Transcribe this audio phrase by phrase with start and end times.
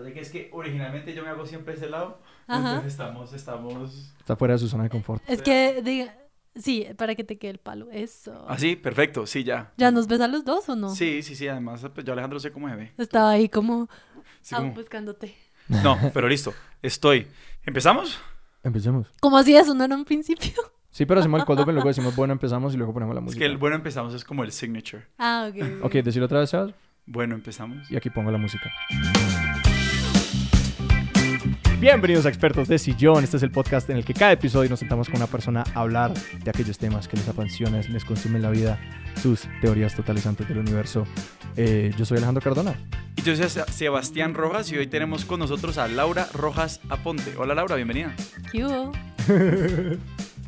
[0.00, 2.20] Así que es que originalmente yo me hago siempre ese lado.
[2.46, 2.68] Ajá.
[2.70, 4.14] Entonces estamos, estamos...
[4.18, 5.22] Está fuera de su zona de confort.
[5.28, 6.14] Es que, diga,
[6.54, 7.88] sí, para que te quede el palo.
[7.90, 8.44] Eso.
[8.48, 9.72] Ah, sí, perfecto, sí, ya.
[9.76, 10.90] ¿Ya nos ves a los dos o no?
[10.90, 12.92] Sí, sí, sí, además pues yo Alejandro sé cómo se ve.
[12.98, 13.88] Estaba ahí como,
[14.42, 15.34] Sí, ah, como- buscándote.
[15.68, 17.26] No, pero listo, estoy.
[17.64, 18.18] ¿Empezamos?
[18.62, 19.08] Empecemos.
[19.20, 20.52] ¿Cómo así eso no era un principio?
[20.90, 23.24] Sí, pero hacemos el cold open, luego decimos, bueno, empezamos y luego ponemos la Es
[23.24, 23.40] música.
[23.40, 25.04] que el bueno empezamos es como el signature.
[25.18, 25.84] Ah, ok.
[25.84, 26.72] Ok, decirlo otra vez, Sebas,
[27.04, 27.90] Bueno, empezamos.
[27.90, 28.70] y aquí pongo la música.
[31.80, 33.22] Bienvenidos a Expertos de Sillón.
[33.22, 35.80] Este es el podcast en el que cada episodio nos sentamos con una persona a
[35.80, 38.78] hablar de aquellos temas que les apasionan, les consumen la vida,
[39.22, 41.06] sus teorías totalizantes del universo.
[41.56, 42.74] Eh, yo soy Alejandro Cardona.
[43.16, 47.34] Y yo soy Se- Sebastián Rojas y hoy tenemos con nosotros a Laura Rojas Aponte.
[47.36, 48.14] Hola Laura, bienvenida.
[48.50, 48.92] ¿Qué hubo?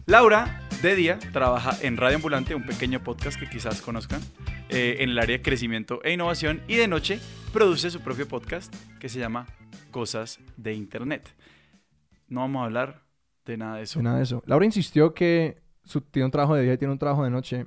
[0.06, 4.22] Laura, de día, trabaja en Radio Ambulante, un pequeño podcast que quizás conozcan,
[4.70, 7.20] eh, en el área de crecimiento e innovación, y de noche
[7.52, 9.46] produce su propio podcast que se llama
[9.98, 11.34] Cosas de Internet.
[12.28, 13.02] No vamos a hablar
[13.44, 14.00] de nada de eso.
[14.00, 14.44] Nada de eso.
[14.46, 17.66] Laura insistió que su, tiene un trabajo de día y tiene un trabajo de noche,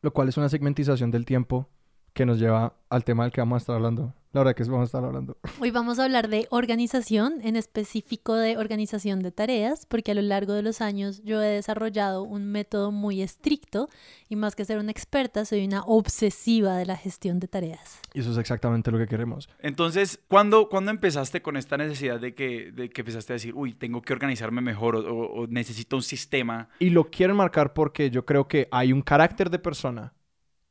[0.00, 1.68] lo cual es una segmentización del tiempo
[2.14, 4.14] que nos lleva al tema del que vamos a estar hablando.
[4.36, 5.38] Laura, ¿de qué vamos a estar hablando?
[5.60, 10.20] Hoy vamos a hablar de organización, en específico de organización de tareas, porque a lo
[10.20, 13.88] largo de los años yo he desarrollado un método muy estricto
[14.28, 17.98] y más que ser una experta, soy una obsesiva de la gestión de tareas.
[18.12, 19.48] Y eso es exactamente lo que queremos.
[19.58, 23.72] Entonces, ¿cuándo, ¿cuándo empezaste con esta necesidad de que, de que empezaste a decir, uy,
[23.72, 26.68] tengo que organizarme mejor o, o- o necesito un sistema?
[26.78, 30.12] Y lo quiero marcar porque yo creo que hay un carácter de persona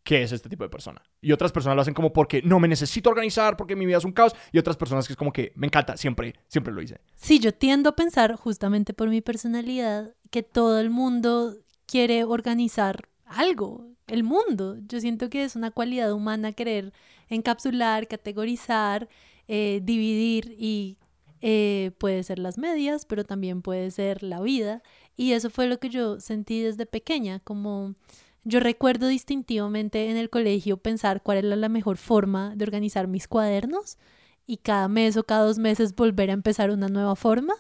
[0.06, 1.02] que es este tipo de persona.
[1.20, 4.06] Y otras personas lo hacen como porque no me necesito organizar, porque mi vida es
[4.06, 4.36] un caos.
[4.52, 7.02] Y otras personas que es como que me encanta, siempre, siempre lo hice.
[7.16, 11.56] Sí, yo tiendo a pensar, justamente por mi personalidad, que todo el mundo
[11.88, 14.78] quiere organizar algo, el mundo.
[14.88, 16.94] Yo siento que es una cualidad humana querer
[17.28, 19.10] encapsular, categorizar,
[19.48, 21.00] eh, dividir y
[21.42, 24.84] eh, puede ser las medias, pero también puede ser la vida.
[25.18, 27.96] Y eso fue lo que yo sentí desde pequeña, como
[28.46, 33.28] yo recuerdo distintivamente en el colegio pensar cuál era la mejor forma de organizar mis
[33.28, 33.98] cuadernos
[34.46, 37.56] y cada mes o cada dos meses volver a empezar una nueva forma.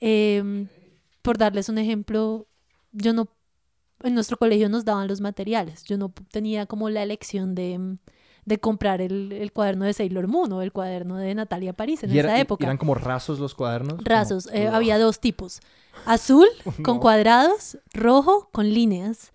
[0.00, 0.68] Em,
[1.22, 2.46] por darles un ejemplo,
[2.92, 3.28] yo no,
[4.02, 7.96] en nuestro colegio nos daban los materiales, yo no tenía como la elección de,
[8.44, 12.10] de comprar el, el cuaderno de Sailor Moon o el cuaderno de Natalia París en
[12.16, 12.64] esa época.
[12.64, 14.04] eran como rasos los cuadernos.
[14.04, 15.60] Rasos, eh, había dos tipos.
[16.04, 16.48] Azul
[16.84, 19.32] con cuadrados, rojo con líneas.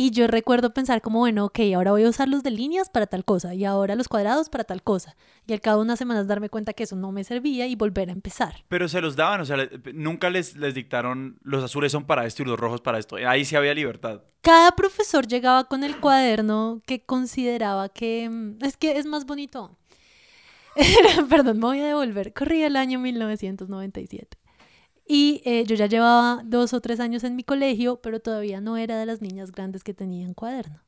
[0.00, 3.08] Y yo recuerdo pensar como, bueno, ok, ahora voy a usar los de líneas para
[3.08, 5.16] tal cosa y ahora los cuadrados para tal cosa.
[5.44, 8.08] Y al cabo de unas semanas darme cuenta que eso no me servía y volver
[8.08, 8.64] a empezar.
[8.68, 9.56] Pero se los daban, o sea,
[9.94, 13.16] nunca les, les dictaron, los azules son para esto y los rojos para esto.
[13.16, 14.22] Ahí sí había libertad.
[14.40, 19.76] Cada profesor llegaba con el cuaderno que consideraba que mm, es que es más bonito.
[21.28, 22.32] Perdón, me voy a devolver.
[22.32, 24.38] Corría el año 1997.
[25.10, 28.76] Y eh, yo ya llevaba dos o tres años en mi colegio, pero todavía no
[28.76, 30.82] era de las niñas grandes que tenían cuaderno.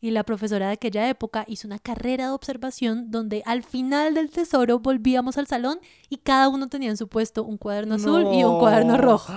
[0.00, 4.30] Y la profesora de aquella época hizo una carrera de observación donde al final del
[4.30, 8.42] tesoro volvíamos al salón y cada uno tenía en su puesto un cuaderno azul y
[8.44, 9.02] un cuaderno No.
[9.02, 9.32] rojo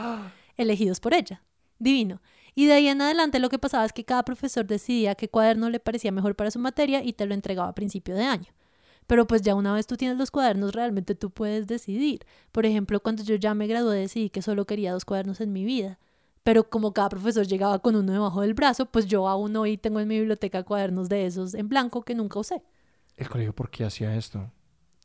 [0.55, 1.43] elegidos por ella.
[1.79, 2.21] Divino.
[2.53, 5.69] Y de ahí en adelante lo que pasaba es que cada profesor decidía qué cuaderno
[5.69, 8.51] le parecía mejor para su materia y te lo entregaba a principio de año.
[9.11, 12.25] Pero pues ya una vez tú tienes los cuadernos, realmente tú puedes decidir.
[12.53, 15.65] Por ejemplo, cuando yo ya me gradué decidí que solo quería dos cuadernos en mi
[15.65, 15.99] vida.
[16.43, 19.99] Pero como cada profesor llegaba con uno debajo del brazo, pues yo aún hoy tengo
[19.99, 22.63] en mi biblioteca cuadernos de esos en blanco que nunca usé.
[23.17, 24.49] El colegio, ¿por qué hacía esto?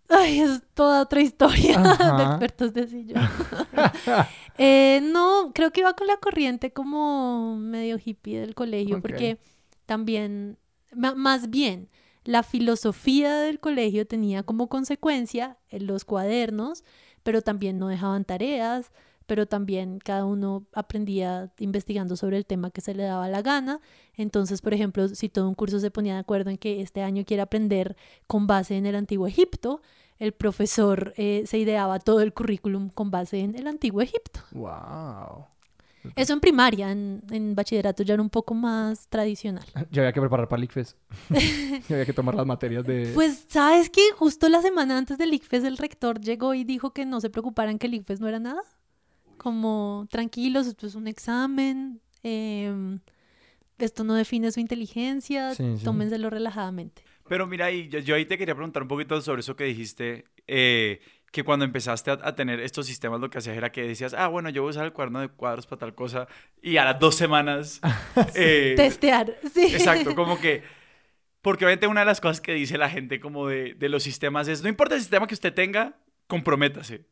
[0.09, 1.77] Ay, es toda otra historia
[2.17, 3.21] de expertos de sillón.
[4.57, 9.41] Eh, no, creo que iba con la corriente como medio hippie del colegio, porque
[9.85, 10.59] también,
[10.95, 11.89] más bien,
[12.27, 16.85] la filosofía del colegio tenía como consecuencia eh, los cuadernos,
[17.23, 18.93] pero también no dejaban tareas,
[19.27, 23.81] pero también cada uno aprendía investigando sobre el tema que se le daba la gana.
[24.15, 27.25] Entonces, por ejemplo, si todo un curso se ponía de acuerdo en que este año
[27.25, 29.83] quiere aprender con base en el antiguo Egipto,
[30.19, 34.41] el profesor eh, se ideaba todo el currículum con base en el antiguo Egipto.
[34.53, 35.47] ¡Wow!
[36.15, 39.65] Eso en primaria, en, en bachillerato ya era un poco más tradicional.
[39.91, 40.97] Ya había que preparar para el ICFES.
[41.89, 43.11] ya había que tomar las materias de...
[43.15, 47.05] Pues, ¿sabes que Justo la semana antes del ICFES el rector llegó y dijo que
[47.07, 48.63] no se preocuparan que el ICFES no era nada.
[49.37, 53.01] Como, tranquilos, esto es un examen, em,
[53.79, 55.85] esto no define su inteligencia, Sí, sí.
[55.85, 57.03] tómenselo relajadamente.
[57.29, 60.25] Pero mira, y yo, yo ahí te quería preguntar un poquito sobre eso que dijiste,
[60.47, 61.01] eh,
[61.33, 64.29] que cuando empezaste a, a tener estos sistemas lo que hacías era que decías, ah,
[64.29, 66.29] bueno, yo voy a usar el cuaderno de cuadros para tal cosa,
[66.63, 67.81] y a las dos semanas...
[68.35, 69.67] eh, Testear, sí.
[69.75, 70.63] Exacto, como que...
[71.43, 74.49] Porque obviamente una de las cosas que dice la gente como de, de los sistemas
[74.49, 75.97] es, no importa el sistema que usted tenga,
[76.27, 77.07] comprométase.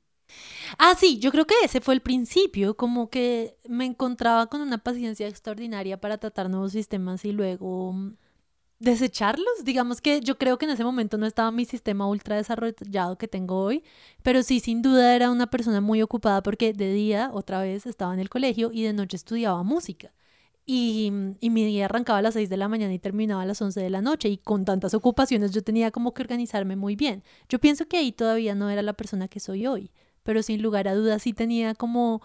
[0.78, 4.78] Ah, sí, yo creo que ese fue el principio, como que me encontraba con una
[4.78, 8.16] paciencia extraordinaria para tratar nuevos sistemas y luego mm,
[8.84, 9.64] desecharlos.
[9.64, 13.28] Digamos que yo creo que en ese momento no estaba mi sistema ultra desarrollado que
[13.28, 13.82] tengo hoy,
[14.22, 18.14] pero sí, sin duda era una persona muy ocupada porque de día, otra vez, estaba
[18.14, 20.12] en el colegio y de noche estudiaba música.
[20.66, 23.60] Y, y, mi día arrancaba a las 6 de la mañana y terminaba a las
[23.60, 27.22] 11 de la noche y con tantas ocupaciones yo tenía como que organizarme muy bien.
[27.50, 29.90] Yo pienso que ahí todavía no era la persona que soy hoy,
[30.22, 32.22] pero sin lugar a dudas sí tenía como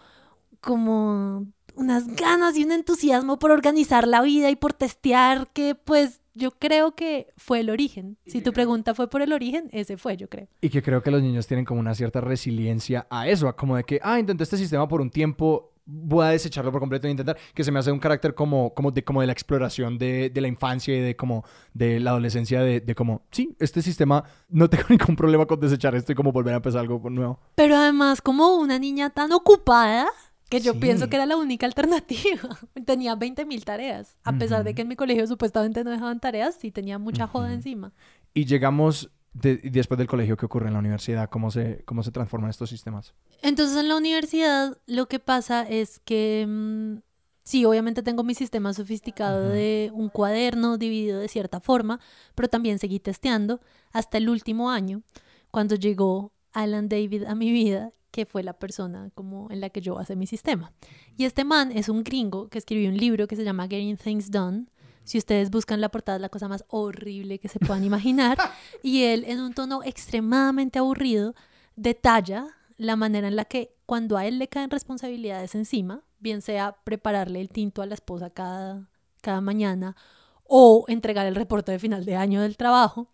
[0.61, 1.47] como
[1.79, 6.51] unas ganas y un entusiasmo por organizar la vida y por testear que pues yo
[6.51, 8.17] creo que fue el origen.
[8.25, 10.47] Si tu pregunta fue por el origen, ese fue, yo creo.
[10.61, 13.83] Y que creo que los niños tienen como una cierta resiliencia a eso, como de
[13.83, 17.37] que, ah, intenté este sistema por un tiempo, voy a desecharlo por completo e intentar,
[17.53, 20.41] que se me hace un carácter como, como, de, como de la exploración de, de
[20.41, 21.43] la infancia y de como
[21.73, 25.95] de la adolescencia, de, de como, sí, este sistema, no tengo ningún problema con desechar
[25.95, 27.39] esto y como volver a empezar algo nuevo.
[27.55, 30.07] Pero además, como una niña tan ocupada,
[30.49, 32.57] que yo pienso que era la única alternativa.
[32.85, 36.55] tenía 20 mil tareas, a pesar de que en mi colegio supuestamente no dejaban tareas,
[36.59, 37.93] sí tenía mucha joda encima.
[38.33, 41.29] Y llegamos de, después del colegio, ¿qué ocurre en la universidad?
[41.29, 43.13] ¿Cómo se, ¿Cómo se transforman estos sistemas?
[43.41, 46.97] Entonces en la universidad lo que pasa es que mm,
[47.43, 51.99] sí, obviamente tengo mi sistema sofisticado de un cuaderno dividido de cierta forma,
[52.33, 53.61] pero también seguí testeando
[53.91, 55.03] hasta el último año,
[55.51, 59.81] cuando llegó Alan David a mi vida que fue la persona como en la que
[59.81, 60.71] yo basé mi sistema.
[61.15, 64.31] Y este man es un gringo que escribió un libro que se llama Getting Things
[64.31, 64.65] Done.
[65.03, 68.37] Si ustedes buscan la portada es la cosa más horrible que se puedan imaginar.
[68.83, 71.35] y él, en un tono extremadamente aburrido,
[71.75, 72.47] detalla
[72.77, 77.41] la manera en la que cuando a él le caen responsabilidades encima, bien sea prepararle
[77.41, 78.87] el tinto a la esposa cada,
[79.21, 79.95] cada mañana
[80.43, 83.07] o entregar el reporte de final de año del trabajo,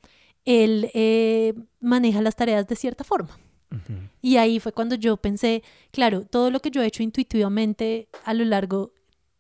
[0.46, 3.38] él eh, maneja las tareas de cierta forma.
[4.22, 8.34] Y ahí fue cuando yo pensé, claro, todo lo que yo he hecho intuitivamente a
[8.34, 8.94] lo largo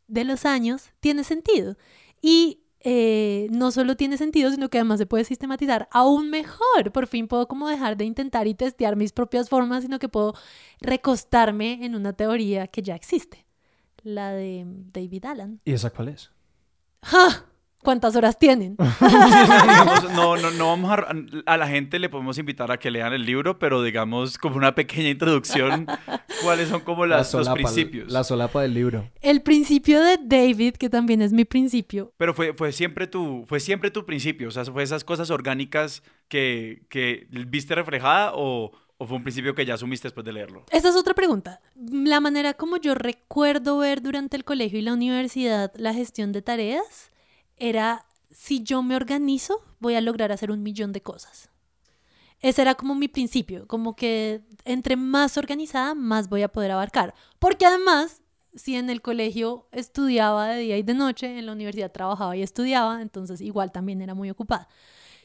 [0.07, 1.77] de los años tiene sentido.
[2.21, 6.91] Y eh, no solo tiene sentido, sino que además se puede sistematizar aún mejor.
[6.91, 10.35] Por fin puedo como dejar de intentar y testear mis propias formas, sino que puedo
[10.81, 13.45] recostarme en una teoría que ya existe,
[14.03, 15.61] la de David Allen.
[15.65, 16.29] ¿Y esa cuál es?
[17.01, 17.45] ¡Ja!
[17.85, 18.75] ¿Cuántas horas tienen?
[20.15, 21.05] no, no, no vamos a,
[21.45, 24.73] a la gente le podemos invitar a que lean el libro, pero digamos como una
[24.73, 25.85] pequeña introducción,
[26.43, 28.11] ¿cuáles son como las, los principios?
[28.11, 29.07] La solapa del libro.
[29.21, 32.11] El principio de David, que también es mi principio.
[32.17, 36.01] Pero fue, fue, siempre, tu, fue siempre tu principio, o sea, fue esas cosas orgánicas
[36.27, 38.71] que, que viste reflejada o...
[38.97, 40.63] ¿O fue un principio que ya asumiste después de leerlo?
[40.71, 41.59] Esa es otra pregunta.
[41.75, 46.41] La manera como yo recuerdo ver durante el colegio y la universidad la gestión de
[46.41, 47.11] tareas
[47.57, 51.49] era, si yo me organizo, voy a lograr hacer un millón de cosas.
[52.41, 57.13] Ese era como mi principio, como que entre más organizada, más voy a poder abarcar.
[57.39, 58.21] Porque además,
[58.53, 62.41] si en el colegio estudiaba de día y de noche, en la universidad trabajaba y
[62.41, 64.67] estudiaba, entonces igual también era muy ocupada.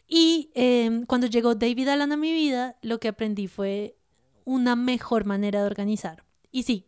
[0.06, 3.96] Y em, cuando llegó David Allen a mi vida, lo que aprendí fue
[4.44, 6.24] una mejor manera de organizar.
[6.50, 6.86] Y sí,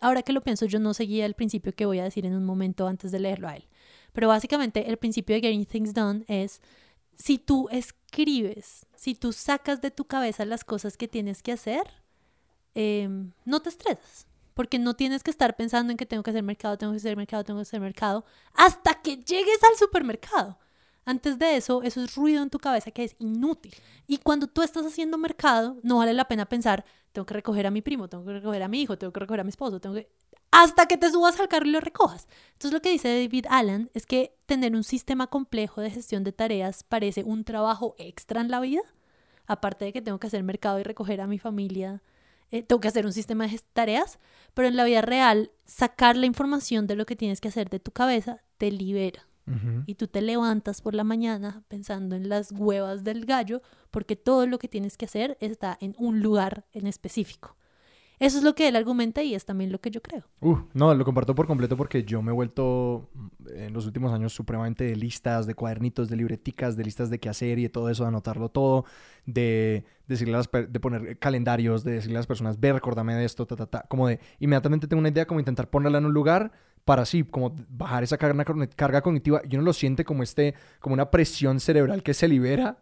[0.00, 2.44] ahora que lo pienso, yo no seguía el principio que voy a decir en un
[2.44, 3.68] momento antes de leerlo a él.
[4.16, 6.62] Pero básicamente el principio de Getting Things Done es,
[7.18, 11.82] si tú escribes, si tú sacas de tu cabeza las cosas que tienes que hacer,
[12.74, 14.26] em, no te estresas.
[14.54, 17.14] Porque no tienes que estar pensando en que tengo que hacer mercado, tengo que hacer
[17.14, 20.58] mercado, tengo que hacer mercado, hasta que llegues al supermercado.
[21.04, 23.74] Antes de eso, eso es ruido en tu cabeza que es inútil.
[24.06, 27.70] Y cuando tú estás haciendo mercado, no vale la pena pensar, tengo que recoger a
[27.70, 29.96] mi primo, tengo que recoger a mi hijo, tengo que recoger a mi esposo, tengo
[29.96, 30.08] que
[30.50, 32.28] hasta que te subas al carro y lo recojas.
[32.52, 36.32] Entonces lo que dice David Allen es que tener un sistema complejo de gestión de
[36.32, 38.82] tareas parece un trabajo extra en la vida.
[39.46, 42.02] Aparte de que tengo que hacer mercado y recoger a mi familia,
[42.50, 44.18] eh, tengo que hacer un sistema de tareas,
[44.54, 47.80] pero en la vida real sacar la información de lo que tienes que hacer de
[47.80, 49.26] tu cabeza te libera.
[49.86, 53.62] Y tú te levantas por la mañana pensando en las huevas del gallo
[53.92, 57.56] porque todo lo que tienes que hacer está en un lugar en específico.
[58.18, 60.24] Eso es lo que él argumenta y es también lo que yo creo.
[60.72, 64.32] No, lo comparto por completo porque yo me he vuelto mm, en los últimos años
[64.32, 67.90] supremamente de listas, de cuadernitos, de libreticas, de listas de qué hacer y de todo
[67.90, 68.86] eso, de anotarlo todo,
[69.26, 73.56] de decirle de poner calendarios, de decirle a las personas, ve, recordame de esto, ta,
[73.56, 73.86] ta, ta.
[73.88, 76.52] Como de, inmediatamente tengo una idea como intentar ponerla en un lugar
[76.86, 79.42] para así, como bajar esa carga, cognitiva.
[79.48, 82.78] Y uno lo siente como este, como una presión cerebral que se libera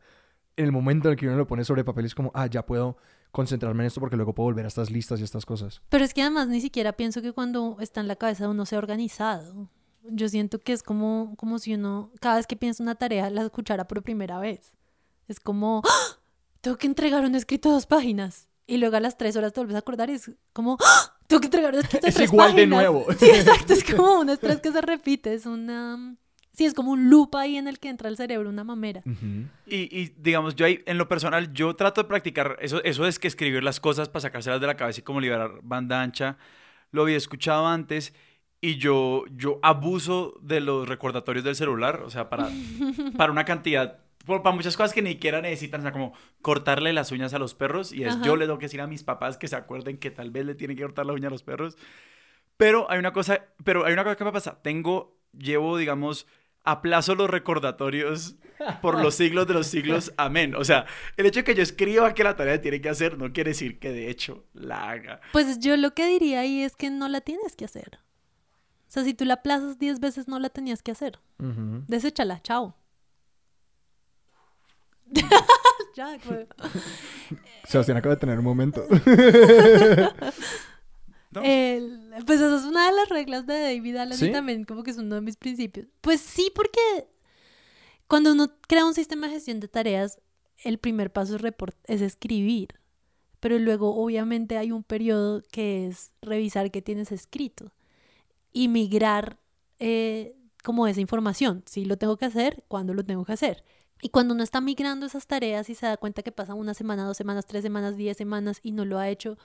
[0.56, 2.04] en el momento en el que uno lo pone sobre papel.
[2.04, 2.98] Es como, ah, ya puedo
[3.34, 5.82] concentrarme en esto porque luego puedo volver a estas listas y estas cosas.
[5.90, 8.78] Pero es que además ni siquiera pienso que cuando está en la cabeza uno sea
[8.78, 9.68] organizado.
[10.04, 13.42] Yo siento que es como, como si uno, cada vez que piensa una tarea, la
[13.42, 14.72] escuchara por primera vez.
[15.28, 16.18] Es como, ¡Ah!
[16.60, 18.48] tengo que entregar un escrito de dos páginas.
[18.66, 21.16] y luego a las tres horas te vuelves a acordar y es como, ¡Ah!
[21.26, 22.78] tengo que entregar esto en Es tres igual de páginas".
[22.78, 23.06] nuevo.
[23.18, 26.16] Sí, exacto, es como un estrés que se repite, es una...
[26.56, 29.02] Sí, es como un loop ahí en el que entra el cerebro, una mamera.
[29.66, 33.18] Y, y, digamos, yo ahí, en lo personal, yo trato de practicar eso, eso es
[33.18, 36.37] que escribir las cosas para sacárselas de la cabeza y como liberar banda ancha.
[36.92, 38.14] Lo había escuchado antes
[38.61, 42.49] y yo, yo abuso de los recordatorios del celular, o sea, para,
[43.16, 46.92] para una cantidad, por- para muchas cosas que ni siquiera necesitan, o sea, como cortarle
[46.92, 48.25] las uñas a los perros y es Ajá.
[48.25, 50.54] yo le tengo que decir a mis papás que se acuerden que tal vez le
[50.54, 51.76] tienen que cortar la uña a los perros.
[52.56, 56.28] Pero hay una cosa, pero hay una cosa que me pasa, tengo, llevo, digamos,
[56.64, 58.37] aplazo los recordatorios
[58.80, 60.54] por los siglos de los siglos, amén.
[60.54, 63.33] O sea, el hecho de que yo escriba que la tarea tiene que hacer no
[63.33, 65.21] quiere decir que de hecho la haga.
[65.33, 68.00] Pues yo lo que diría ahí es que no la tienes que hacer.
[68.88, 71.18] O sea, si tú la aplazas 10 veces, no la tenías que hacer.
[71.38, 71.85] Ujú.
[71.88, 72.76] Deséchala, chao.
[75.94, 76.47] ya, fue.
[77.68, 78.87] Sebastián acaba de tener un momento.
[81.34, 81.42] ¿no?
[81.42, 84.26] El- pues esa es una de las reglas de David Allen ¿Sí?
[84.26, 85.86] y también como que es uno de mis principios.
[86.00, 86.80] Pues sí, porque
[88.06, 90.20] cuando uno crea un sistema de gestión de tareas,
[90.62, 91.36] el primer paso
[91.84, 92.68] es escribir.
[93.40, 97.72] Pero luego obviamente hay un periodo que es revisar qué tienes escrito
[98.52, 99.38] y migrar
[99.78, 101.62] eh, como esa información.
[101.66, 103.62] Si lo tengo que hacer, cuándo lo tengo que hacer.
[104.00, 107.04] Y cuando uno está migrando esas tareas y se da cuenta que pasan una semana,
[107.04, 109.36] dos semanas, tres semanas, diez semanas y no lo ha hecho,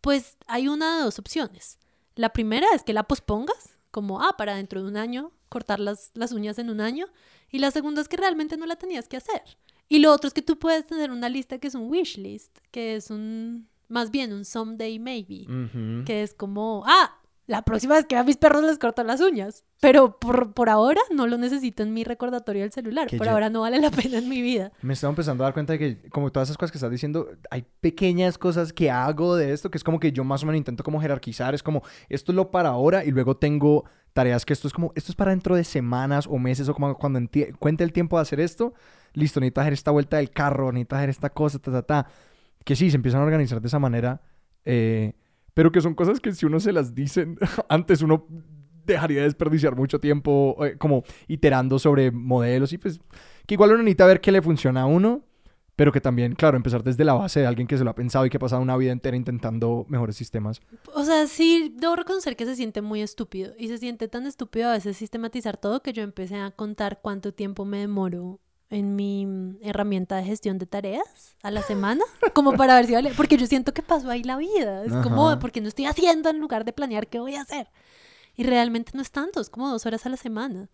[0.00, 1.78] pues hay una de dos opciones.
[2.14, 6.10] La primera es que la pospongas, como, ah, para dentro de un año, cortar las,
[6.14, 7.06] las uñas en un año.
[7.50, 9.42] Y la segunda es que realmente no la tenías que hacer.
[9.88, 12.58] Y lo otro es que tú puedes tener una lista que es un wish list,
[12.70, 15.46] que es un, más bien un someday maybe,
[16.04, 17.17] que es como, ah,
[17.48, 19.64] la próxima vez que a mis perros les corto las uñas.
[19.80, 23.08] Pero por, por ahora no lo necesito en mi recordatorio del celular.
[23.16, 24.70] Por ya- ahora no vale la pena en mi vida.
[24.82, 27.28] Me estaba empezando a dar cuenta de que, como todas esas cosas que estás diciendo,
[27.50, 30.58] hay pequeñas cosas que hago de esto, que es como que yo más o menos
[30.58, 34.52] intento como jerarquizar, es como, esto es lo para ahora, y luego tengo tareas que
[34.52, 37.20] esto es como, esto es para dentro de semanas o meses, o como cuando
[37.58, 38.74] cuente el tiempo de hacer esto,
[39.14, 42.06] listo, necesito hacer esta vuelta del carro, necesito hacer esta cosa, ta, ta, ta.
[42.64, 44.20] Que sí, se empiezan a organizar de esa manera,
[44.64, 45.14] eh,
[45.58, 47.36] pero que son cosas que si uno se las dicen
[47.68, 48.28] antes, uno
[48.86, 53.00] dejaría de desperdiciar mucho tiempo eh, como iterando sobre modelos y pues
[53.44, 55.24] que igual uno necesita ver qué le funciona a uno,
[55.74, 58.24] pero que también, claro, empezar desde la base de alguien que se lo ha pensado
[58.24, 60.60] y que ha pasado una vida entera intentando mejores sistemas.
[60.94, 63.52] O sea, sí, debo reconocer que se siente muy estúpido.
[63.58, 67.34] Y se siente tan estúpido a veces sistematizar todo que yo empecé a contar cuánto
[67.34, 68.38] tiempo me demoro
[68.70, 72.92] en mi mm, herramienta de gestión de tareas a la semana, como para ver si
[72.92, 73.12] vale.
[73.16, 74.84] Porque yo siento que pasó ahí la vida.
[74.84, 75.38] Es como, Ajá.
[75.38, 77.70] porque no estoy haciendo en lugar de planear qué voy a hacer.
[78.36, 80.70] Y realmente no es tanto, es como dos horas a la semana.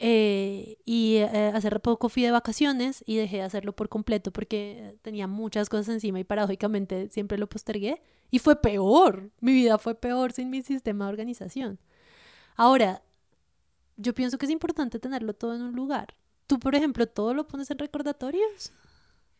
[0.00, 4.96] Eh, y eh, hace poco fui de vacaciones y dejé de hacerlo por completo porque
[5.02, 8.00] tenía muchas cosas encima y paradójicamente siempre lo postergué.
[8.30, 11.80] Y fue peor, mi vida fue peor sin mi sistema de organización.
[12.56, 13.02] Ahora,
[13.96, 16.14] yo pienso que es importante tenerlo todo en un lugar.
[16.48, 18.72] Tú, por ejemplo, todo lo pones en recordatorios.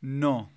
[0.00, 0.50] No.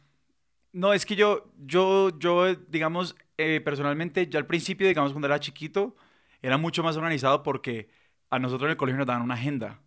[0.74, 5.39] No, es que yo, yo, yo, digamos, eh, personalmente, yo al principio, digamos, cuando era
[5.39, 5.96] chiquito,
[6.41, 7.89] era mucho más organizado porque
[8.29, 9.79] a nosotros en el colegio nos daban una agenda.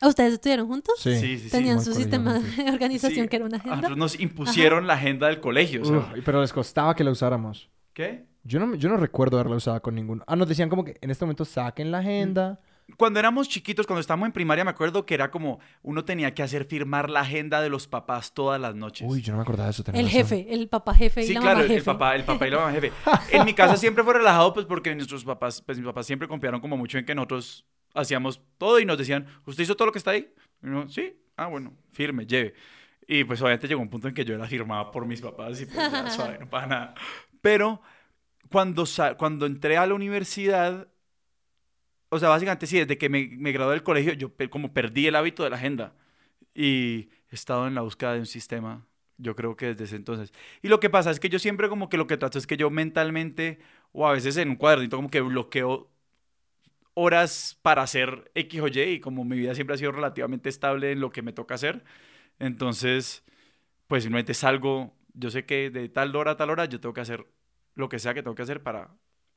[0.00, 0.94] ¿A ustedes estudiaron juntos?
[0.98, 1.50] Sí, sí, sí.
[1.50, 3.76] Tenían su sistema de organización Sí, que era una A agenda.
[3.76, 5.82] nosotros nos impusieron la agenda del colegio.
[5.82, 7.68] o sea, Uf, pero les costaba que la usáramos.
[7.92, 8.24] ¿Qué?
[8.42, 10.24] Yo no, yo no recuerdo haberla usado con ninguno.
[10.26, 12.58] Ah, nos decían como que en este momento saquen la agenda.
[12.96, 16.42] Cuando éramos chiquitos, cuando estábamos en primaria, me acuerdo que era como uno tenía que
[16.42, 19.06] hacer firmar la agenda de los papás todas las noches.
[19.10, 19.82] Uy, yo no me acordaba de eso.
[19.86, 20.08] El razón.
[20.10, 21.84] jefe, el papá jefe y Sí, la claro, mamá el jefe.
[21.84, 22.92] papá, el papá y la mamá jefe.
[23.32, 26.60] En mi casa siempre fue relajado, pues porque nuestros papás, pues mis papás siempre confiaron
[26.60, 29.98] como mucho en que nosotros hacíamos todo y nos decían, ¿usted hizo todo lo que
[29.98, 30.32] está ahí?
[30.62, 32.54] Y uno, sí, ah, bueno, firme, lleve.
[33.08, 35.66] Y pues obviamente llegó un punto en que yo era firmada por mis papás y
[35.66, 36.94] pues ya, suave, no pasa nada.
[37.40, 37.82] Pero
[38.52, 38.84] cuando,
[39.16, 40.86] cuando entré a la universidad,
[42.10, 45.06] o sea, básicamente sí, desde que me, me gradué del colegio, yo pe- como perdí
[45.08, 45.94] el hábito de la agenda
[46.54, 48.86] y he estado en la búsqueda de un sistema,
[49.18, 50.32] yo creo que desde ese entonces.
[50.62, 52.56] Y lo que pasa es que yo siempre como que lo que trato es que
[52.58, 53.60] yo mentalmente,
[53.92, 55.90] o a veces en un cuadernito, como que bloqueo
[56.94, 60.92] horas para hacer X o Y y como mi vida siempre ha sido relativamente estable
[60.92, 61.84] en lo que me toca hacer,
[62.38, 63.24] entonces,
[63.88, 67.02] pues simplemente salgo, yo sé que de tal hora a tal hora yo tengo que
[67.02, 67.26] hacer
[67.76, 68.90] lo que sea que tengo que hacer para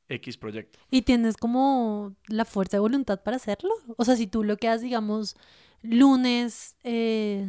[0.08, 0.78] X proyecto.
[0.90, 3.70] ¿Y tienes como la fuerza de voluntad para hacerlo?
[3.96, 5.36] O sea, si tú lo que haces, digamos,
[5.82, 7.48] lunes eh,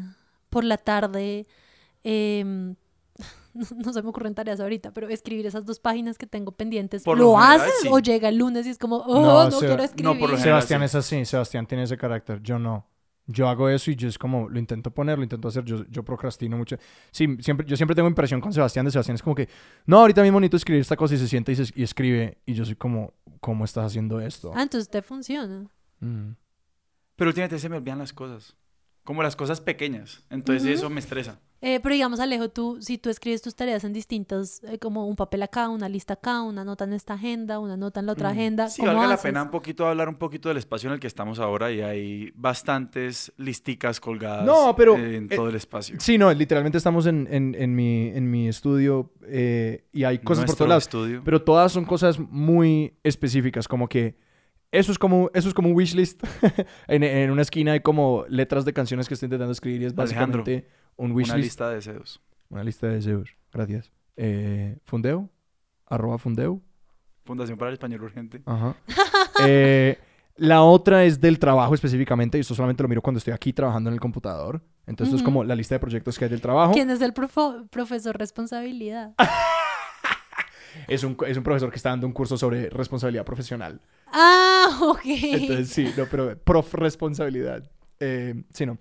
[0.50, 1.48] por la tarde,
[2.04, 2.76] em,
[3.54, 7.04] no, no se me ocurren tareas ahorita, pero escribir esas dos páginas que tengo pendientes,
[7.04, 7.74] Por ¿lo, lo general, haces?
[7.82, 7.88] sí.
[7.92, 10.20] ¿O llega el lunes y es como, oh, No, no, quiero no, escribir?
[10.20, 10.86] por lo general, Sebastián sí.
[10.86, 11.26] es así.
[11.26, 12.42] Sebastián tiene ese carácter.
[12.42, 12.86] Yo no.
[13.28, 16.04] Yo hago eso y yo es como, lo intento poner, lo intento hacer, yo, yo
[16.04, 16.78] procrastino mucho.
[17.12, 19.50] Sí, siempre, yo siempre tengo impresión con Sebastián de Sebastián, es como que,
[19.88, 22.38] no, ahorita mismo necesito escribir esta cosa y se sienta y, se- y escribe.
[22.46, 24.52] Y yo soy como, ¿cómo estás haciendo esto?
[24.56, 25.68] Ah, entonces te funciona.
[26.02, 26.34] Mm.
[27.16, 28.56] Pero últimamente se me olvidan las cosas.
[29.04, 30.24] Como las cosas pequeñas.
[30.30, 31.40] Entonces eso me estresa.
[31.62, 35.16] Eh, pero digamos, Alejo, tú, si tú escribes tus tareas en distintas, eh, como un
[35.16, 38.30] papel acá, una lista acá, una nota en esta agenda, una nota en la otra
[38.30, 38.32] Mm.
[38.34, 41.00] agenda, Sí, ¿cómo valga la pena un poquito hablar un poquito del espacio en el
[41.00, 45.96] que estamos ahora y hay bastantes listicas colgadas No, pero, en eh, todo el espacio.
[46.00, 50.46] Sí, no, literalmente estamos en, en, en mi, en mi estudio eh, y hay cosas
[50.46, 50.84] por todos lados.
[50.84, 51.22] estudio.
[51.24, 54.18] Pero todas son cosas muy específicas, como que
[54.72, 56.22] eso es como, eso es como un wishlist.
[56.88, 59.98] en, en una esquina hay como letras de canciones que estoy intentando escribir y es
[59.98, 60.44] Alejandro,
[60.98, 62.22] Una lista de deseos.
[62.50, 63.30] Una lista de deseos.
[63.52, 63.92] Gracias.
[64.18, 65.30] Eh, fundeo.
[65.88, 66.62] Arroba fundeo.
[67.26, 68.42] Fundación para el Español Urgente.
[68.46, 68.76] Ajá.
[69.46, 69.98] Eh,
[70.38, 73.90] la otra es del trabajo específicamente, y esto solamente lo miro cuando estoy aquí trabajando
[73.90, 74.62] en el computador.
[74.88, 76.72] Entonces, esto es como la lista de proyectos que hay del trabajo.
[76.74, 79.14] ¿Quién es el profo- profesor responsabilidad?
[80.88, 83.80] Es un, es un profesor que está dando un curso sobre responsabilidad profesional.
[84.08, 85.02] ah, ok.
[85.06, 87.64] Entonces, sí, no, pero prof responsabilidad.
[88.00, 88.78] Eh, sí, no.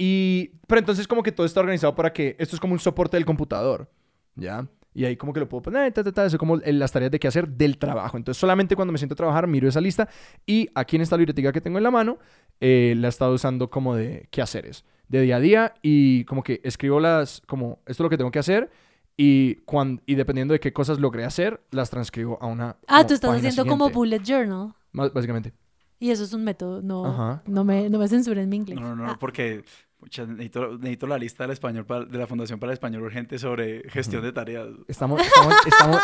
[0.00, 3.16] Y, pero entonces como que todo está organizado para que esto es como un soporte
[3.16, 3.90] del computador,
[4.36, 4.66] ¿ya?
[4.94, 7.10] Y ahí como que lo puedo poner, ta, ta, ta, eso es como las tareas
[7.10, 8.16] de qué hacer del trabajo.
[8.16, 10.08] Entonces solamente cuando me siento a trabajar miro esa lista
[10.46, 12.18] y aquí en esta libretica que tengo en la mano
[12.60, 16.42] eh, la he estado usando como de qué haceres, de día a día y como
[16.42, 18.70] que escribo las, como esto es lo que tengo que hacer
[19.16, 22.76] y, cuando, y dependiendo de qué cosas logré hacer, las transcribo a una...
[22.86, 23.96] ah, como tú estás haciendo como siguiente.
[23.96, 24.74] bullet journal.
[24.92, 25.52] Más- Básicamente.
[26.00, 27.42] Y eso es un método, no, Ajá.
[27.46, 28.80] no, me, no me censuren mi inglés.
[28.80, 29.64] No, no, no, Ah, porque
[29.98, 33.38] pucha, necesito, necesito la lista del español para- de la Fundación para el Español Urgente
[33.38, 34.68] sobre gestión de tareas.
[34.86, 36.00] Estamos, estamos, estamos-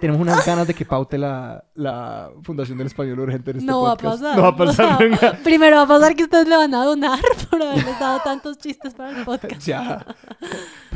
[0.00, 3.82] tenemos unas ganas de que paute la, la Fundación del Español Urgente en este no
[3.82, 4.36] va a pasar.
[4.36, 5.32] No va a pasar nunca.
[5.44, 8.94] Primero va a pasar que ustedes le van a donar por haberles dado tantos chistes
[8.94, 9.64] para el podcast.
[9.64, 10.04] Ya.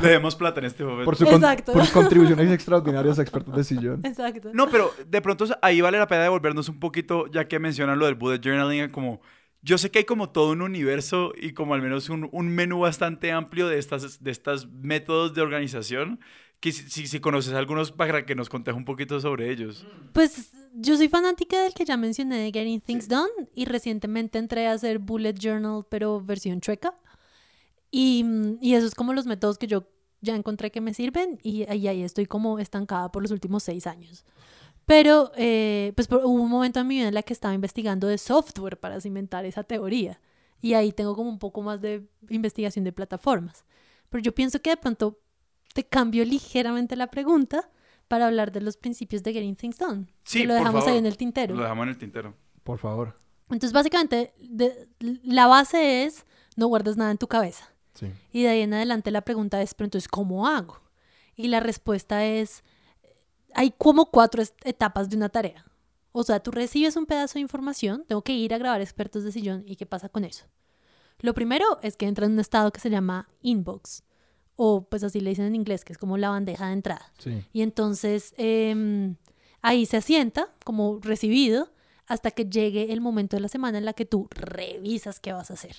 [0.02, 1.04] Le demos plata en este momento.
[1.04, 1.72] Por, su con- Exacto.
[1.72, 4.00] por sus contribuciones extraordinarias a expertos de sillón.
[4.04, 4.50] Exacto.
[4.52, 8.06] No, pero de pronto ahí vale la pena devolvernos un poquito, ya que mencionan lo
[8.06, 9.20] del bullet journaling, como
[9.62, 12.80] yo sé que hay como todo un universo y como al menos un, un menú
[12.80, 16.20] bastante amplio de estas, de estas métodos de organización,
[16.60, 19.86] que si, si, si conoces algunos para que nos contes un poquito sobre ellos.
[20.12, 24.66] Pues yo soy fanática del que ya mencioné de Getting Things Done y recientemente entré
[24.66, 26.94] a hacer bullet journal pero versión chueca.
[27.90, 28.24] Y,
[28.60, 29.88] y eso es como los métodos que yo
[30.20, 33.86] ya encontré que me sirven y, y ahí estoy como estancada por los últimos seis
[33.86, 34.24] años.
[34.90, 38.08] Pero eh, pues por- hubo un momento en mi vida en la que estaba investigando
[38.08, 40.20] de software para cimentar esa teoría.
[40.60, 43.64] Y ahí tengo como un poco más de investigación de plataformas.
[44.08, 45.20] Pero yo pienso que de pronto
[45.74, 47.70] te cambio ligeramente la pregunta
[48.08, 50.06] para hablar de los principios de Getting Things Done.
[50.24, 50.92] Sí, que lo por dejamos favor.
[50.92, 51.54] ahí en el tintero.
[51.54, 52.34] Lo dejamos en el tintero.
[52.64, 53.16] Por favor.
[53.44, 54.88] Entonces, básicamente, de-
[55.22, 56.26] la base es
[56.56, 57.72] no guardes nada en tu cabeza.
[57.94, 58.08] Sí.
[58.32, 60.80] Y de ahí en adelante la pregunta es, pero entonces, ¿cómo hago?
[61.36, 62.64] Y la respuesta es,
[63.54, 65.64] hay como cuatro etapas de una tarea.
[66.12, 69.32] O sea, tú recibes un pedazo de información, tengo que ir a grabar expertos de
[69.32, 70.46] sillón y qué pasa con eso.
[71.20, 74.02] Lo primero es que entra en un estado que se llama inbox,
[74.56, 77.12] o pues así le dicen en inglés, que es como la bandeja de entrada.
[77.18, 77.44] Sí.
[77.52, 79.16] Y entonces em,
[79.62, 81.70] ahí se asienta como recibido
[82.06, 85.50] hasta que llegue el momento de la semana en la que tú revisas qué vas
[85.50, 85.76] a hacer.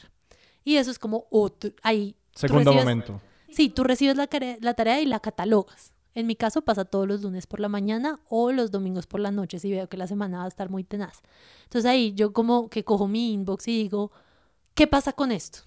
[0.63, 2.15] Y eso es como otro, ahí.
[2.36, 3.21] Segundo recibes- momento.
[3.49, 5.91] Sí, tú recibes la tarea y la catalogas.
[6.13, 9.32] En mi caso pasa todos los lunes por la mañana o los domingos por la
[9.32, 11.21] noche si veo que la semana va a estar muy tenaz.
[11.63, 14.12] Entonces ahí yo como que cojo mi inbox y digo,
[14.74, 15.60] ¿qué pasa con esto?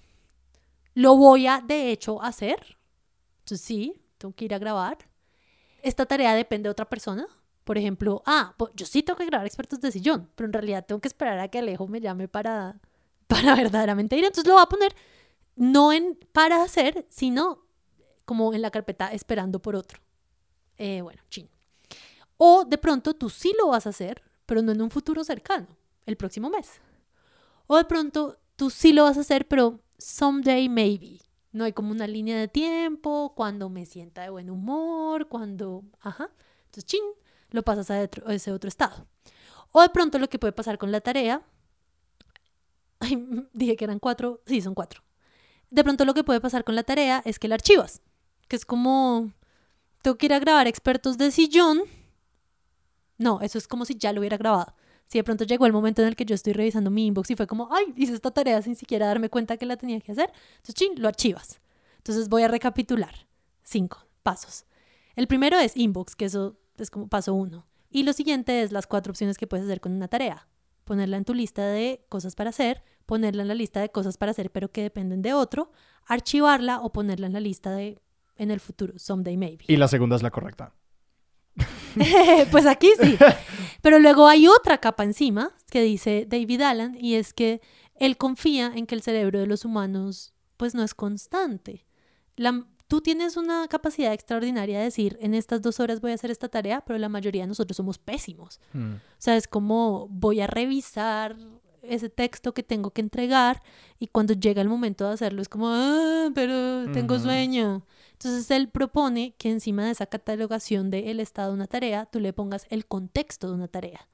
[0.93, 2.77] ¿Lo voy a de hecho hacer?
[3.39, 4.97] Entonces sí, tengo que ir a grabar.
[5.81, 7.27] Esta tarea depende de otra persona.
[7.63, 10.85] Por ejemplo, ah, pues yo sí tengo que grabar expertos de sillón, pero en realidad
[10.85, 12.79] tengo que esperar a que Alejo me llame para,
[13.27, 14.25] para verdaderamente ir.
[14.25, 14.95] Entonces lo voy a poner
[15.55, 17.65] no en para hacer, sino
[18.25, 20.04] como en la carpeta esperando por otro.
[20.77, 21.49] Eh, bueno, chin.
[22.37, 25.67] O de pronto tú sí lo vas a hacer, pero no en un futuro cercano,
[26.05, 26.79] el próximo mes.
[27.67, 31.19] O de pronto tú sí lo vas a hacer, pero someday maybe.
[31.51, 35.83] No hay como una línea de tiempo, cuando me sienta de buen humor, cuando...
[36.01, 36.29] Ajá.
[36.65, 37.01] Entonces, chin,
[37.51, 39.07] lo pasas a ese otro estado.
[39.71, 41.41] O de pronto lo que puede pasar con la tarea...
[42.99, 44.41] Ay, dije que eran cuatro.
[44.45, 45.01] Sí, son cuatro.
[45.69, 48.01] De pronto lo que puede pasar con la tarea es que la archivas.
[48.49, 49.31] Que es como...
[50.05, 51.81] Tengo que ir a grabar expertos de sillón.
[53.17, 54.75] No, eso es como si ya lo hubiera grabado.
[55.07, 57.35] Si de pronto llegó el momento en el que yo estoy revisando mi inbox y
[57.35, 60.31] fue como, ay, hice esta tarea sin siquiera darme cuenta que la tenía que hacer,
[60.57, 61.59] entonces, chin, lo archivas.
[61.97, 63.15] Entonces voy a recapitular.
[63.63, 64.65] Cinco pasos.
[65.15, 67.65] El primero es inbox, que eso es como paso uno.
[67.89, 70.47] Y lo siguiente es las cuatro opciones que puedes hacer con una tarea.
[70.83, 74.33] ponerla en tu lista de cosas para hacer, ponerla en la lista de cosas para
[74.33, 75.71] hacer pero que dependen de otro,
[76.05, 77.99] archivarla o ponerla en la lista de
[78.37, 79.65] en el futuro, someday maybe.
[79.67, 80.73] Y la segunda es la correcta.
[82.51, 83.17] pues aquí sí.
[83.81, 87.61] Pero luego hay otra capa encima que dice David Allen y es que
[87.95, 91.85] él confía en que el cerebro de los humanos pues no es constante.
[92.35, 96.31] La, tú tienes una capacidad extraordinaria de decir, en estas dos horas voy a hacer
[96.31, 98.59] esta tarea, pero la mayoría de nosotros somos pésimos.
[98.73, 98.95] Mm.
[98.95, 101.37] O sea, es como voy a revisar
[101.81, 103.61] ese texto que tengo que entregar
[103.99, 107.85] y cuando llega el momento de hacerlo es como, ah, pero tengo sueño.
[108.25, 112.33] Entonces él propone que encima de esa catalogación del estado de una tarea, tú le
[112.33, 114.07] pongas el contexto de una tarea.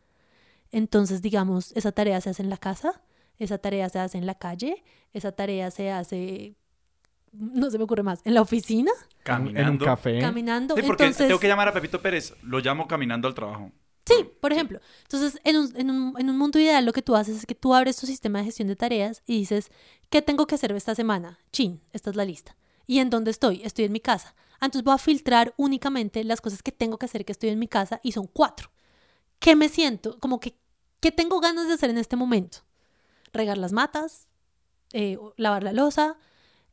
[0.69, 3.01] Entonces, digamos, esa tarea se hace en la casa,
[3.39, 6.57] esa tarea se hace en la calle, esa tarea se hace,
[7.31, 8.91] no se me ocurre más, en la oficina,
[9.23, 9.61] Caminando.
[9.61, 10.19] En un café.
[10.19, 10.75] caminando.
[10.75, 12.33] Sí, porque Entonces, tengo que llamar a Pepito Pérez.
[12.43, 13.71] Lo llamo caminando al trabajo.
[14.05, 14.81] Sí, por ejemplo.
[15.03, 17.55] Entonces, en un, en, un, en un mundo ideal lo que tú haces es que
[17.55, 19.71] tú abres tu sistema de gestión de tareas y dices,
[20.09, 21.39] ¿qué tengo que hacer esta semana?
[21.53, 22.57] Chin, esta es la lista.
[22.91, 23.61] ¿Y en dónde estoy?
[23.63, 24.35] Estoy en mi casa.
[24.55, 27.69] Entonces voy a filtrar únicamente las cosas que tengo que hacer que estoy en mi
[27.69, 28.69] casa y son cuatro.
[29.39, 30.19] ¿Qué me siento?
[30.19, 30.57] Como que,
[30.99, 32.57] ¿qué tengo ganas de hacer en este momento?
[33.31, 34.27] Regar las matas,
[34.91, 36.17] eh, lavar la losa,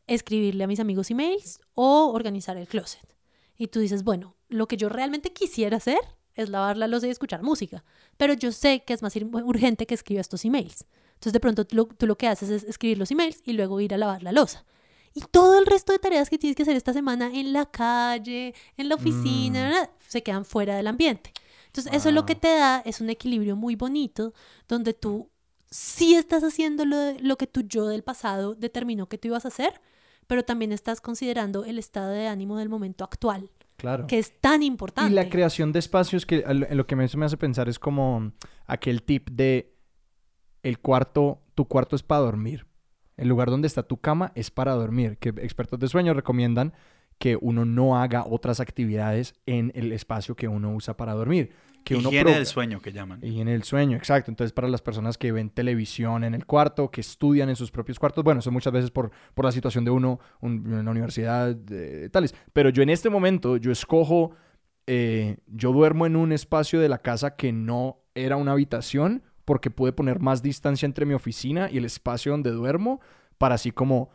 [0.09, 3.15] escribirle a mis amigos emails o organizar el closet.
[3.57, 6.01] Y tú dices, bueno, lo que yo realmente quisiera hacer
[6.35, 7.85] es lavar la losa y escuchar música,
[8.17, 10.85] pero yo sé que es más urgente que escriba estos emails.
[11.11, 13.81] Entonces de pronto tú lo, tú lo que haces es escribir los emails y luego
[13.81, 14.65] ir a lavar la losa.
[15.15, 18.55] Y todo el resto de tareas que tienes que hacer esta semana en la calle,
[18.77, 19.89] en la oficina, Mm.
[20.09, 21.33] se quedan fuera del ambiente.
[21.67, 24.33] Entonces eso lo que te da es un equilibrio muy bonito
[24.69, 25.31] donde tú
[25.71, 29.45] sí estás haciendo lo, de- lo que tu yo del pasado determinó que tú ibas
[29.45, 29.81] a hacer,
[30.27, 34.07] pero también estás considerando el estado de ánimo del momento actual, Claro.
[34.07, 35.11] que es tan importante.
[35.11, 38.33] Y la creación de espacios que lo que me, eso me hace pensar es como
[38.67, 39.75] aquel tip de
[40.63, 42.67] el cuarto, tu cuarto es para dormir.
[43.19, 45.19] El lugar donde está tu cama es para dormir.
[45.19, 46.73] Que expertos de sueño recomiendan
[47.19, 51.51] que uno no haga otras actividades en el espacio que uno usa para dormir.
[51.85, 53.19] Que uno Higiene pro- del sueño que llaman.
[53.25, 54.31] Y en el sueño, exacto.
[54.31, 57.99] Entonces, para las personas que ven televisión en el cuarto, que estudian en sus propios
[57.99, 61.57] cuartos, bueno, eso muchas veces por, por la situación de uno un- en la universidad,
[61.71, 62.35] eh, tales.
[62.53, 64.33] Pero yo en este momento, yo escojo,
[64.87, 69.71] eh, yo duermo en un espacio de la casa que no era una habitación, porque
[69.71, 73.01] pude poner más distancia entre mi oficina y el espacio donde duermo,
[73.39, 74.11] para así como,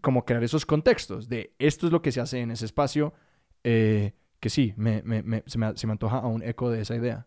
[0.00, 3.12] como crear esos contextos de esto es lo que se hace en ese espacio,
[3.64, 6.82] eh, que sí, me, me- me- se, me, se me antoja a un eco de
[6.82, 7.26] esa idea.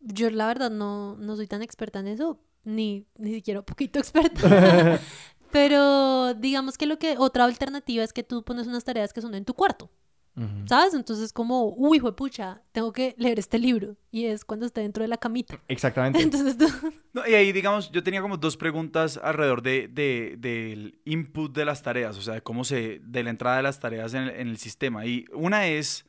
[0.00, 3.98] Yo la verdad no, no soy tan experta en eso, ni, ni siquiera un poquito
[3.98, 4.98] experta.
[5.52, 9.34] Pero digamos que lo que otra alternativa es que tú pones unas tareas que son
[9.34, 9.90] en tu cuarto,
[10.36, 10.66] Ujú.
[10.68, 10.92] ¿sabes?
[10.92, 15.08] Entonces como, uy, pucha, tengo que leer este libro y es cuando esté dentro de
[15.08, 15.58] la camita.
[15.68, 16.20] Exactamente.
[16.20, 16.66] Entonces tú,
[17.14, 21.64] No, y ahí, digamos, yo tenía como dos preguntas alrededor de, de- del input de
[21.64, 24.30] las tareas, o sea, de cómo se, de la entrada de las tareas en el,
[24.40, 25.06] en el sistema.
[25.06, 26.04] Y una es,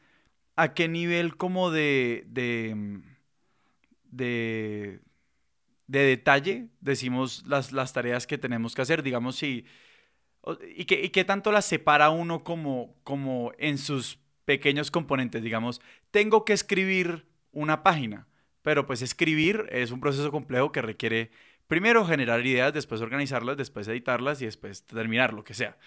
[0.57, 3.01] ¿a qué nivel como de, de,
[4.11, 4.99] de,
[5.87, 9.03] de detalle decimos las, las tareas que tenemos que hacer?
[9.03, 9.65] Digamos, si,
[10.75, 15.81] y, qué, y qué tanto las separa uno como, como en sus pequeños componentes, digamos,
[16.11, 18.27] tengo que escribir una página.
[18.61, 21.31] Pero pues escribir es un proceso complejo que requiere
[21.67, 25.77] primero generar ideas, después organizarlas, después editarlas y después terminar, lo que sea.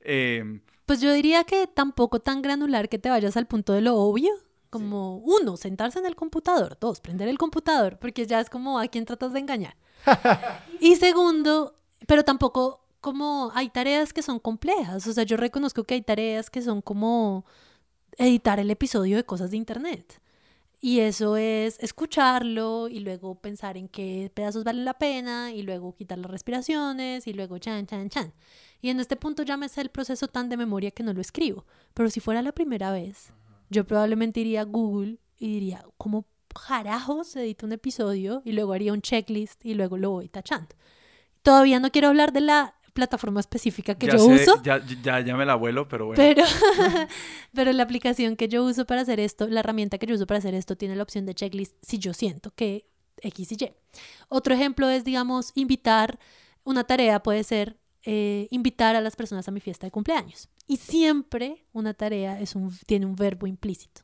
[0.00, 3.96] Em, pues yo diría que tampoco tan granular que te vayas al punto de lo
[3.96, 4.30] obvio.
[4.70, 6.76] Como uno, sentarse en el computador.
[6.80, 9.76] Dos, prender el computador, porque ya es como a quién tratas de engañar.
[10.80, 15.06] y segundo, pero tampoco como hay tareas que son complejas.
[15.06, 17.44] O sea, yo reconozco que hay tareas que son como
[18.18, 20.20] editar el episodio de cosas de internet.
[20.80, 25.94] Y eso es escucharlo y luego pensar en qué pedazos valen la pena y luego
[25.94, 28.32] quitar las respiraciones y luego chan, chan, chan.
[28.82, 31.20] Y en este punto ya me sé el proceso tan de memoria que no lo
[31.20, 31.64] escribo.
[31.94, 33.32] Pero si fuera la primera vez,
[33.70, 36.26] yo probablemente iría a Google y diría, ¿cómo
[36.66, 38.42] carajos se edita un episodio?
[38.44, 40.74] Y luego haría un checklist y luego lo voy tachando.
[41.44, 44.60] Todavía no quiero hablar de la plataforma específica que ya yo sé- uso.
[44.64, 46.20] Ya, ya, ya me la vuelo, pero bueno.
[46.20, 46.42] Pero,
[47.54, 50.38] pero la aplicación que yo uso para hacer esto, la herramienta que yo uso para
[50.38, 52.88] hacer esto, tiene la opción de checklist si yo siento que
[53.22, 53.72] X y Y.
[54.28, 56.18] Otro ejemplo es, digamos, invitar,
[56.64, 60.48] una tarea puede ser eh, invitar a las personas a mi fiesta de cumpleaños.
[60.66, 64.02] Y siempre una tarea es un, tiene un verbo implícito.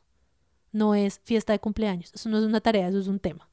[0.70, 2.12] No es fiesta de cumpleaños.
[2.14, 3.48] Eso no es una tarea, eso es un tema.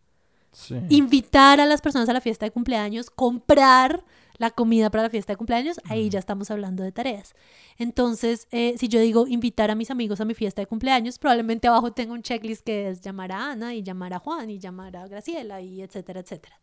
[0.52, 0.76] Sí.
[0.90, 4.04] Invitar a las personas a la fiesta de cumpleaños, comprar
[4.40, 7.36] la comida para la fiesta de cumpleaños, ahí ya estamos hablando de tareas.
[7.78, 11.68] Entonces, eh, si yo digo invitar a mis amigos a mi fiesta de cumpleaños, probablemente
[11.68, 14.96] abajo tengo un checklist que es llamar a Ana y llamar a Juan y llamar
[14.96, 16.60] a Graciela y etcétera, etcétera.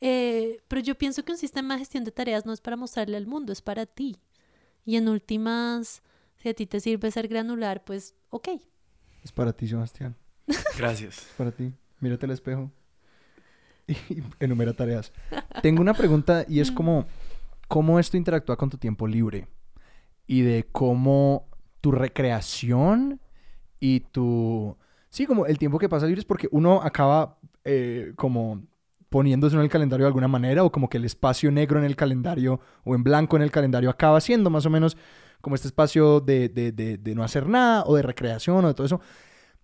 [0.00, 3.16] Eh, pero yo pienso que un sistema de gestión de tareas no es para mostrarle
[3.18, 4.16] al mundo, es para ti.
[4.84, 6.02] Y en últimas,
[6.38, 8.48] si a ti te sirve ser granular, pues ok.
[9.22, 10.16] Es para ti, Sebastián.
[10.78, 11.18] Gracias.
[11.18, 11.72] Es para ti.
[12.00, 12.72] Mírate al espejo.
[14.08, 15.12] Y enumera tareas.
[15.62, 17.06] Tengo una pregunta y es como,
[17.68, 19.48] ¿cómo esto interactúa con tu tiempo libre?
[20.26, 21.48] Y de cómo
[21.80, 23.20] tu recreación
[23.80, 24.76] y tu...
[25.10, 28.62] Sí, como el tiempo que pasa libre es porque uno acaba eh, como
[29.10, 31.96] poniéndose en el calendario de alguna manera o como que el espacio negro en el
[31.96, 34.96] calendario o en blanco en el calendario acaba siendo más o menos
[35.42, 38.74] como este espacio de, de, de, de no hacer nada o de recreación o de
[38.74, 39.00] todo eso.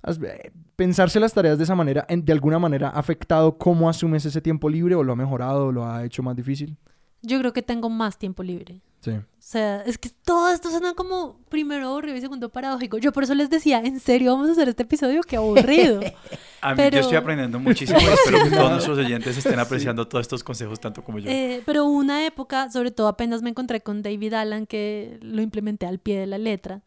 [0.06, 4.24] Eh, Pensarse las tareas de esa manera, en- de alguna manera, ha afectado cómo asumes
[4.24, 6.76] ese tiempo libre o lo ha mejorado o lo ha hecho más difícil.
[7.20, 8.80] Yo creo que tengo más tiempo libre.
[9.00, 9.10] Sí.
[9.10, 12.98] O sea, es que todo esto suena como primero aburrido y segundo paradójico.
[12.98, 15.20] Yo por eso les decía, ¿en serio vamos a hacer este episodio?
[15.22, 16.00] ¡Qué aburrido!
[16.60, 20.22] A mí Pero- yo estoy aprendiendo muchísimo espero que todos nuestros oyentes estén apreciando todos
[20.22, 21.28] estos consejos tanto como yo.
[21.30, 25.42] Eh, pero hubo una época, sobre todo apenas me encontré con David Allen, que lo
[25.42, 26.82] implementé al pie de la letra,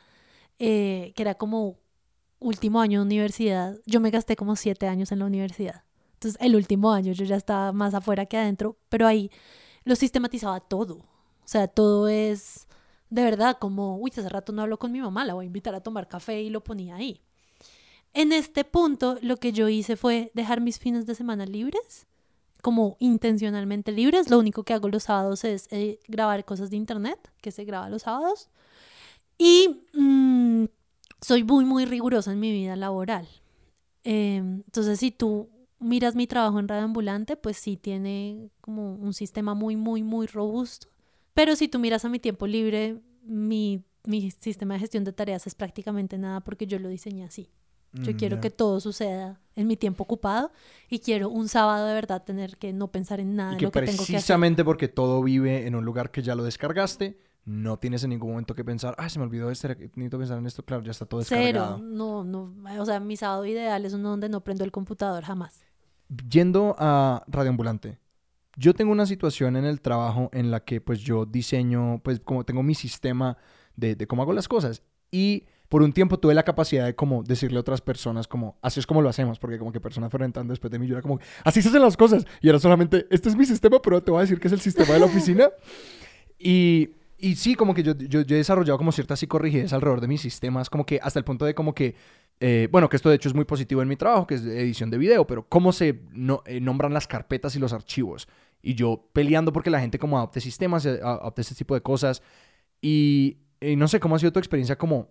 [0.59, 1.77] eh, que era como
[2.41, 3.77] último año de universidad.
[3.85, 5.83] Yo me gasté como siete años en la universidad.
[6.15, 9.31] Entonces, el último año yo ya estaba más afuera que adentro, pero ahí
[9.85, 10.95] lo sistematizaba todo.
[10.95, 12.67] O sea, todo es
[13.09, 15.75] de verdad como, uy, hace rato no hablo con mi mamá, la voy a invitar
[15.75, 17.21] a tomar café y lo ponía ahí.
[18.13, 22.07] En este punto, lo que yo hice fue dejar mis fines de semana libres
[22.61, 24.29] como intencionalmente libres.
[24.29, 27.89] Lo único que hago los sábados es eh, grabar cosas de internet, que se graba
[27.89, 28.49] los sábados.
[29.37, 30.65] Y mm,
[31.21, 33.27] soy muy, muy rigurosa en mi vida laboral.
[34.03, 39.13] Eh, entonces, si tú miras mi trabajo en radio ambulante, pues sí tiene como un
[39.13, 40.87] sistema muy, muy, muy robusto.
[41.33, 45.47] Pero si tú miras a mi tiempo libre, mi, mi sistema de gestión de tareas
[45.47, 47.49] es prácticamente nada porque yo lo diseñé así.
[48.03, 50.51] Yo Mm, quiero que todo suceda en mi tiempo ocupado
[50.89, 53.65] y quiero un sábado de verdad tener que no pensar en nada Y de que
[53.65, 54.37] lo que tengo que hacer.
[54.37, 58.31] precisamente porque todo vive en un lugar que ya lo descargaste, no tienes en ningún
[58.31, 61.05] momento que pensar, ah, se me olvidó este, necesito pensar en esto, claro, ya está
[61.05, 61.77] todo descargado.
[61.77, 65.23] Cero, no, no, o sea, mi sábado ideal es uno donde no prendo el computador
[65.23, 65.63] jamás.
[66.29, 67.99] Yendo a Radioambulante,
[68.57, 72.43] yo tengo una situación en el trabajo en la que pues yo diseño, pues como
[72.43, 73.37] tengo mi sistema
[73.75, 77.23] de, de cómo hago las cosas y por un tiempo tuve la capacidad de como
[77.23, 80.25] decirle a otras personas como, así es como lo hacemos, porque como que personas fueron
[80.25, 83.07] entrando después de mí, yo era como, así se hacen las cosas y era solamente,
[83.09, 85.05] este es mi sistema, pero te voy a decir que es el sistema de la
[85.05, 85.49] oficina
[86.37, 87.00] y...
[87.21, 90.21] Y sí, como que yo, yo, yo he desarrollado como cierta psicorrigidez alrededor de mis
[90.21, 91.95] sistemas, como que hasta el punto de como que
[92.43, 94.89] eh, bueno, que esto de hecho es muy positivo en mi trabajo, que es edición
[94.89, 98.27] de video, pero cómo se no- eh, nombran las carpetas y los archivos.
[98.63, 102.23] Y yo peleando porque la gente como adopte sistemas, eh, adopte este tipo de cosas.
[102.81, 105.09] Y, y no sé cómo ha sido tu experiencia como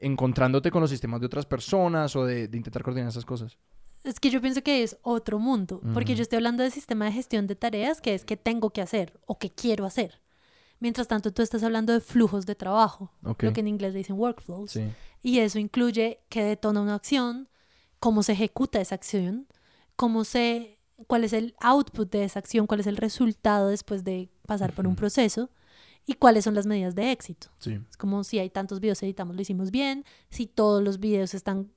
[0.00, 3.56] encontrándote con los sistemas de otras personas o de, de intentar coordinar esas cosas.
[4.02, 7.12] Es que yo pienso que es otro mundo, porque yo estoy hablando de sistema de
[7.12, 10.20] gestión de tareas, que es que tengo que hacer o que quiero hacer.
[10.80, 13.44] Mientras tanto, tú estás hablando de flujos de trabajo, Ok.
[13.44, 14.72] lo que en inglés le dicen workflows.
[14.72, 14.84] Sí.
[15.22, 17.48] Y eso incluye qué detona una acción,
[17.98, 19.46] cómo se ejecuta esa acción,
[19.96, 24.28] cómo se, cuál es el output de esa acción, cuál es el resultado después de
[24.46, 25.48] pasar por un proceso
[26.04, 27.48] y cuáles son las medidas de éxito.
[27.58, 27.80] Sí.
[27.88, 31.72] Es como si hay tantos videos editamos, lo hicimos bien, si todos los videos están,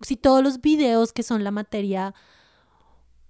[0.00, 2.14] si todos los videos que son la materia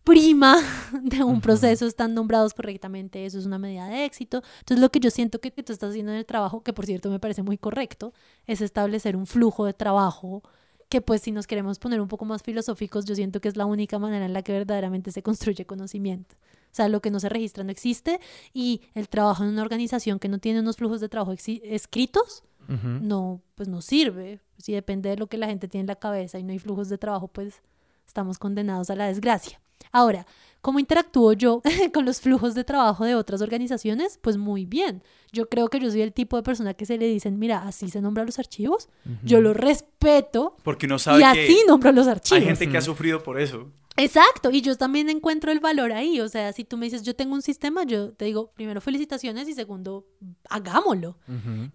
[0.04, 0.58] prima
[1.02, 4.42] de un proceso están nombrados correctamente, eso es una medida de éxito.
[4.60, 6.86] Entonces lo que yo siento que, que tú estás haciendo en el trabajo, que por
[6.86, 8.12] cierto me parece muy correcto,
[8.46, 10.42] es establecer un flujo de trabajo
[10.88, 13.66] que pues si nos queremos poner un poco más filosóficos, yo siento que es la
[13.66, 16.36] única manera en la que verdaderamente se construye conocimiento.
[16.36, 18.20] O sea, lo que no se registra no existe
[18.52, 23.42] y el trabajo en una organización que no tiene unos flujos de trabajo escritos, no,
[23.54, 24.40] pues no sirve.
[24.58, 26.88] Si depende de lo que la gente tiene en la cabeza y no hay flujos
[26.88, 27.62] de trabajo, pues
[28.06, 29.60] estamos condenados a la desgracia.
[29.92, 30.26] Ahora,
[30.60, 31.62] ¿cómo interactúo yo
[31.92, 34.18] con los flujos de trabajo de otras organizaciones?
[34.20, 35.02] Pues muy bien.
[35.32, 37.90] Yo creo que yo soy el tipo de persona que se le dicen, mira, así
[37.90, 38.88] se nombran los archivos.
[39.22, 42.44] Yo lo respeto Porque uno sabe y así que nombro los hay archivos.
[42.44, 43.68] gente que ha sufrido por eso.
[43.96, 47.14] Exacto, y yo también encuentro el valor ahí, o sea, si tú me dices, yo
[47.14, 50.04] tengo un sistema, yo te digo, primero felicitaciones y segundo,
[50.50, 51.16] hagámoslo.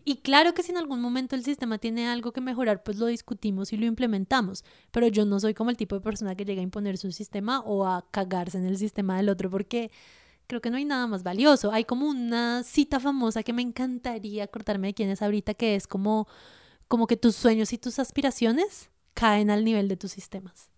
[0.04, 3.06] Y claro que si en algún momento el sistema tiene algo que mejorar, pues lo
[3.06, 6.60] discutimos y lo implementamos, pero yo no soy como el tipo de persona que llega
[6.60, 9.90] a imponer su sistema o a cagarse en el sistema del otro, porque
[10.48, 11.72] creo que no hay nada más valioso.
[11.72, 15.88] Hay como una cita famosa que me encantaría cortarme de quién es ahorita, que es
[15.88, 16.28] como,
[16.90, 20.70] como que tus sueños y tus aspiraciones caen al nivel de tus sistemas.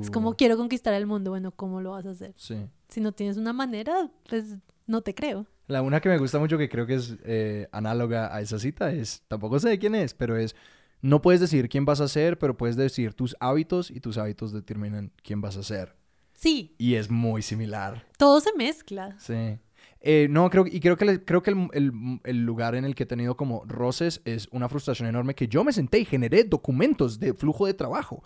[0.00, 1.30] Es como Uh, quiero conquistar el mundo.
[1.30, 2.34] Bueno, ¿cómo lo vas a hacer?
[2.36, 2.56] Sí.
[2.88, 5.46] Si no tienes una manera, pues no te creo.
[5.66, 8.92] La una que me gusta mucho, que creo que es eh, análoga a esa cita,
[8.92, 10.54] es, tampoco sé de quién es, pero es,
[11.02, 14.52] no puedes decir quién vas a ser, pero puedes decir tus hábitos y tus hábitos
[14.52, 15.96] determinan quién vas a ser.
[16.34, 18.04] Sí, y es muy similar.
[18.18, 19.16] todo se mezcla.
[19.18, 19.58] Sí.
[20.02, 22.94] Eh, no, creo, y creo que, le- creo que el, el- el lugar en el
[22.94, 26.44] que he tenido como roces es una frustración enorme que yo me senté y generé
[26.44, 28.22] documentos de flujo de trabajo.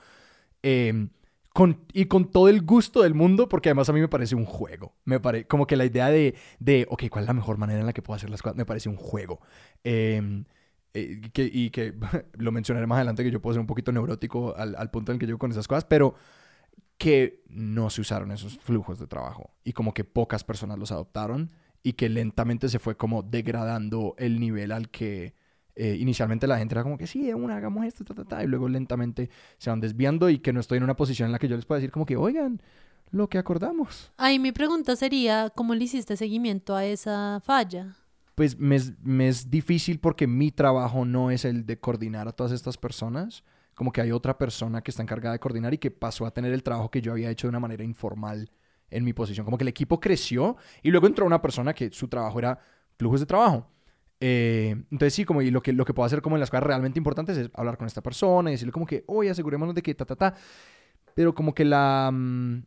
[0.63, 1.09] Eh,
[1.93, 4.95] y con todo el gusto del mundo, porque además a mí me parece un juego.
[5.05, 7.87] Me pare, como que la idea de, de, ok, ¿cuál es la mejor manera en
[7.87, 8.57] la que puedo hacer las cosas?
[8.57, 9.41] Me parece un juego.
[9.85, 10.45] Eh,
[10.95, 11.95] eh, y que
[12.35, 15.17] lo mencionaré más adelante, que yo puedo ser un poquito neurótico al, al punto en
[15.17, 16.15] el que llego con esas cosas, pero
[16.99, 21.51] que no se usaron esos flujos de trabajo y como que pocas personas los adoptaron
[21.83, 25.35] y que lentamente se fue como degradando el nivel al que
[25.75, 28.45] eh, inicialmente la gente era como que sí, de una, hagamos esto, ta, ta, ta,
[28.45, 31.39] y luego lentamente se van desviando y que no estoy en una posición en la
[31.39, 32.61] que yo les pueda decir como que, oigan,
[33.11, 34.13] lo que acordamos.
[34.17, 37.97] Ahí mi pregunta sería, ¿cómo le hiciste seguimiento a esa falla?
[38.35, 42.33] Pues me es, me es difícil porque mi trabajo no es el de coordinar a
[42.33, 43.45] todas estas personas.
[43.75, 46.53] Como que hay otra persona que está encargada de coordinar y que pasó a tener
[46.53, 48.51] el trabajo que yo había hecho de una manera informal
[48.91, 49.45] en mi posición.
[49.45, 52.59] Como que el equipo creció y luego entró una persona que su trabajo era
[52.97, 53.67] flujos de trabajo.
[54.23, 56.65] Eh, entonces sí, como y lo que, lo que puedo hacer como en las cosas
[56.65, 59.95] realmente importantes es hablar con esta persona y decirle como que, oye, asegurémonos de que
[59.95, 60.35] ta, ta, ta.
[61.15, 62.11] Pero como que la...
[62.13, 62.63] mm,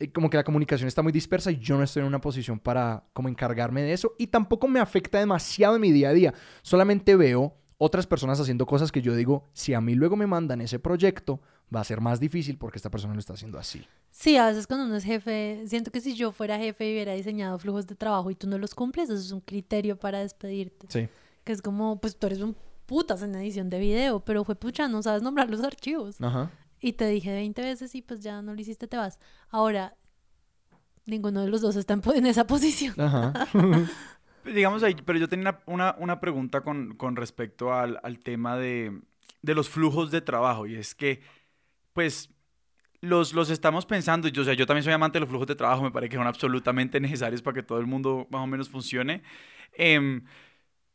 [0.00, 2.58] eh, como que la comunicación está muy dispersa y yo no estoy en una posición
[2.60, 6.34] para como encargarme de eso y tampoco me afecta demasiado en mi día a día.
[6.62, 10.60] Solamente veo otras personas haciendo cosas que yo digo, si a mí luego me mandan
[10.60, 11.40] ese proyecto,
[11.74, 13.86] va a ser más difícil porque esta persona lo está haciendo así.
[14.10, 17.12] Sí, a veces cuando uno es jefe, siento que si yo fuera jefe y hubiera
[17.12, 20.86] diseñado flujos de trabajo y tú no los cumples, eso es un criterio para despedirte.
[20.90, 21.08] Sí.
[21.44, 24.88] Que es como, pues tú eres un putas en edición de video, pero fue pucha,
[24.88, 26.20] no sabes nombrar los archivos.
[26.20, 26.50] Ajá.
[26.80, 29.20] Y te dije 20 veces y pues ya no lo hiciste, te vas.
[29.50, 29.94] Ahora,
[31.04, 32.98] ninguno de los dos está en, en esa posición.
[32.98, 33.46] Ajá.
[34.54, 39.00] Digamos ahí, pero yo tenía una, una- pregunta con, con respecto al, al tema de,
[39.42, 40.66] de los flujos de trabajo.
[40.66, 41.20] Y es que,
[41.94, 42.30] pues,
[43.02, 44.28] los, los estamos pensando.
[44.28, 45.82] Yo, o sea, yo también soy amante de los flujos de trabajo.
[45.84, 49.22] Me parece que son absolutamente necesarios para que todo el mundo más o menos funcione.
[49.74, 50.24] Em,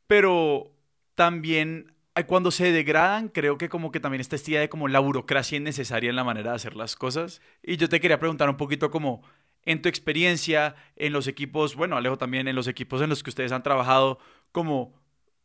[0.07, 0.71] pero
[1.15, 1.93] también
[2.27, 5.57] cuando se degradan, creo que como que también está esta idea de como la burocracia
[5.57, 7.41] innecesaria en la manera de hacer las cosas.
[7.63, 9.23] Y yo te quería preguntar un poquito como
[9.65, 13.29] en tu experiencia, en los equipos, bueno, Alejo también, en los equipos en los que
[13.29, 14.19] ustedes han trabajado,
[14.51, 14.93] como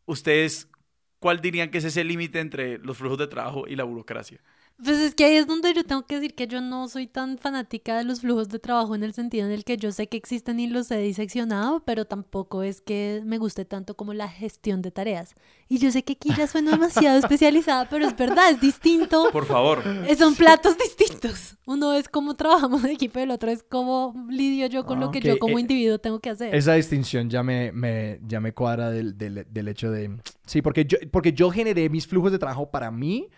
[0.07, 0.69] ustedes,
[1.19, 4.41] ¿cuál dirían que es ese límite entre los flujos de trabajo y la burocracia?
[4.83, 7.37] Pues es que ahí es donde yo tengo que decir que yo no soy tan
[7.37, 10.17] fanática de los flujos de trabajo en el sentido en el que yo sé que
[10.17, 14.81] existen y los he diseccionado, pero tampoco es que me guste tanto como la gestión
[14.81, 15.35] de tareas.
[15.69, 19.31] Y yo sé que aquí ya suena demasiado especializada, pero es verdad, es distinto.
[19.33, 19.83] Por favor.
[20.17, 21.57] Son platos distintos.
[21.67, 25.07] Uno es cómo trabajamos en equipo y el otro es cómo lidio yo con Ah,
[25.07, 25.25] lo que ok.
[25.25, 26.55] yo como Eh, individuo tengo que hacer.
[26.55, 30.19] Esa distinción ya me, me- ya me cuadra del, del- del hecho de...
[30.47, 33.29] Sí, porque yo, porque yo generé mis flujos de trabajo para mí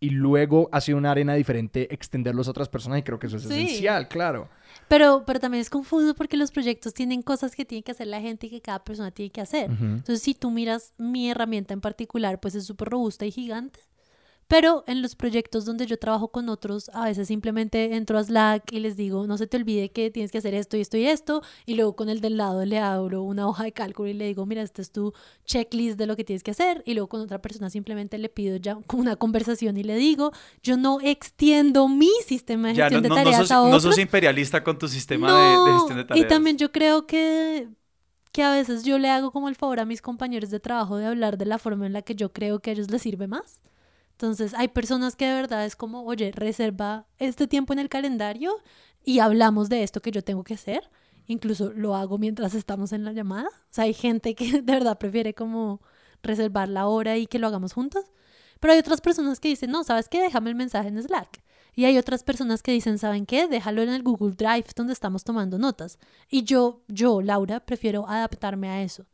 [0.00, 3.36] y luego ha sido una arena diferente extenderlos a otras personas y creo que eso
[3.36, 3.54] es Sí.
[3.54, 4.48] esencial, claro.
[4.88, 8.20] Pero, pero también es confuso porque los proyectos tienen cosas que tiene que hacer la
[8.20, 9.70] gente y que cada persona tiene que hacer.
[9.70, 13.80] Entonces, si tú miras mi herramienta en particular, pues es súper robusta y gigante.
[14.46, 18.72] Pero en los proyectos donde yo trabajo con otros, a veces simplemente entro a Slack
[18.72, 21.06] y les digo, no se te olvide que tienes que hacer esto y esto y
[21.06, 21.42] esto.
[21.64, 24.44] Y luego con el del lado le abro una hoja de cálculo y le digo,
[24.44, 25.12] mira, esta es tu
[25.46, 26.82] checklist de lo que tienes que hacer.
[26.84, 30.30] Y luego con otra persona simplemente le pido ya una conversación y le digo,
[30.62, 33.54] yo no extiendo mi sistema de Ya no, gestión de no- no tareas sos, a
[33.54, 33.82] no otros.
[33.82, 36.24] sos imperialista con tu sistema de- de, No, gestión de tareas.
[36.26, 37.68] Y también yo creo que,
[38.30, 41.06] que a veces yo le hago como el favor a mis compañeros de trabajo de
[41.06, 43.60] hablar de la forma en la que yo creo que a ellos les sirve más.
[44.14, 48.56] Entonces, hay personas que de verdad es como, oye, reserva este tiempo en el calendario
[49.04, 50.88] y hablamos de esto que yo tengo que hacer.
[51.26, 53.48] Incluso lo hago mientras estamos en la llamada.
[53.48, 55.80] O sea, hay gente que de verdad prefiere como
[56.22, 58.04] reservar la hora y que lo hagamos juntos.
[58.60, 60.22] Pero hay otras personas que dicen, no, ¿sabes qué?
[60.22, 61.42] Déjame el mensaje en Slack.
[61.74, 63.48] Y hay otras personas que dicen, ¿saben qué?
[63.48, 65.98] Déjalo en el Google Drive donde estamos tomando notas.
[66.30, 69.06] Y yo, yo, Laura, prefiero adaptarme a eso.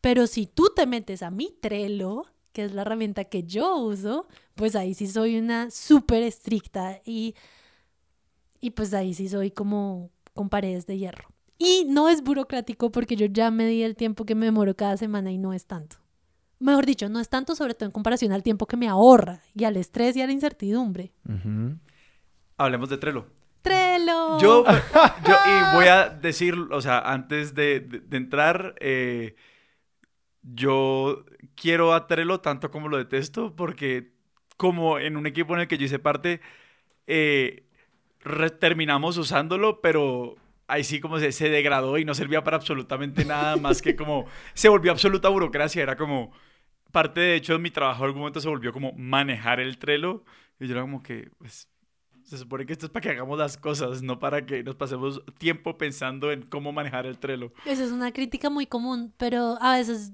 [0.00, 4.26] Pero si tú te metes a mi Trello, que es la herramienta que yo uso,
[4.54, 7.34] pues ahí sí soy una súper estricta y,
[8.60, 11.28] y pues ahí sí soy como con paredes de hierro.
[11.58, 14.96] Y no es burocrático porque yo ya me di el tiempo que me demoro cada
[14.96, 15.96] semana y no es tanto.
[16.58, 19.64] Mejor dicho, no es tanto sobre todo en comparación al tiempo que me ahorra y
[19.64, 21.12] al estrés y a la incertidumbre.
[22.56, 23.26] Hablemos de Trello.
[23.62, 24.38] Trello.
[24.40, 24.64] Yo,
[25.26, 29.34] yo, y voy a decir, o sea, antes de, de- de entrar, eh,
[30.42, 31.24] yo
[31.54, 34.12] quiero a Trello tanto como lo detesto, porque
[34.56, 36.40] como en un equipo en el que yo hice parte,
[37.06, 37.64] eh,
[38.60, 40.36] terminamos usándolo, pero
[40.68, 44.26] ahí sí como se, se degradó y no servía para absolutamente nada más que como
[44.54, 46.32] se volvió absoluta burocracia, era como
[46.92, 50.24] parte de hecho de mi trabajo en algún momento se volvió como manejar el Trello
[50.60, 51.68] y yo era como que, pues,
[52.32, 55.20] Se supone que esto es para que hagamos las cosas, no para que nos pasemos
[55.36, 57.52] tiempo pensando en cómo manejar el Trello.
[57.66, 60.12] Esa es una crítica muy común, pero a veces,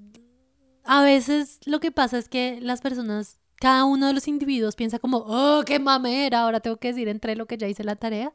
[0.82, 4.98] a veces lo que pasa es que las personas, cada uno de los individuos piensa
[4.98, 8.34] como, oh, qué mamera, ahora tengo que decir entre lo que ya hice la tarea.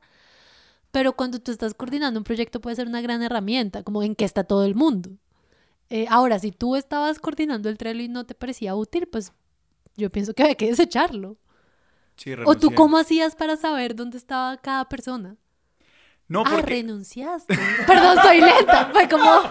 [0.91, 4.23] Pero cuando tú estás coordinando un proyecto puede ser una gran herramienta, como en qué
[4.23, 5.09] está todo el mundo.
[5.89, 9.33] Eh, ahora, si tú estabas coordinando el Trello y no te parecía útil, pues
[9.97, 11.35] yo pienso que hay que desecharlo.
[12.15, 15.35] Sí, ¿O tú cómo hacías para saber dónde estaba cada persona?
[16.27, 16.75] No, Ah, porque...
[16.75, 17.57] renunciaste.
[17.87, 18.89] Perdón, soy lenta.
[18.93, 19.31] Fue como...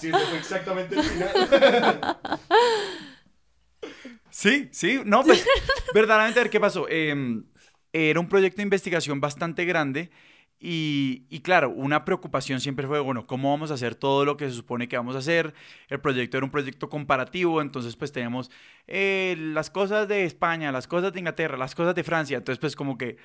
[0.00, 2.18] Sí, eso fue exactamente el final.
[4.30, 5.44] Sí, sí, no, pues
[5.92, 6.86] verdaderamente a ver qué pasó.
[6.88, 7.14] Eh,
[7.92, 10.10] era un proyecto de investigación bastante grande
[10.60, 14.48] y, y claro, una preocupación siempre fue, bueno, ¿cómo vamos a hacer todo lo que
[14.48, 15.54] se supone que vamos a hacer?
[15.88, 18.50] El proyecto era un proyecto comparativo, entonces pues teníamos
[18.86, 22.76] eh, las cosas de España, las cosas de Inglaterra, las cosas de Francia, entonces pues
[22.76, 23.16] como que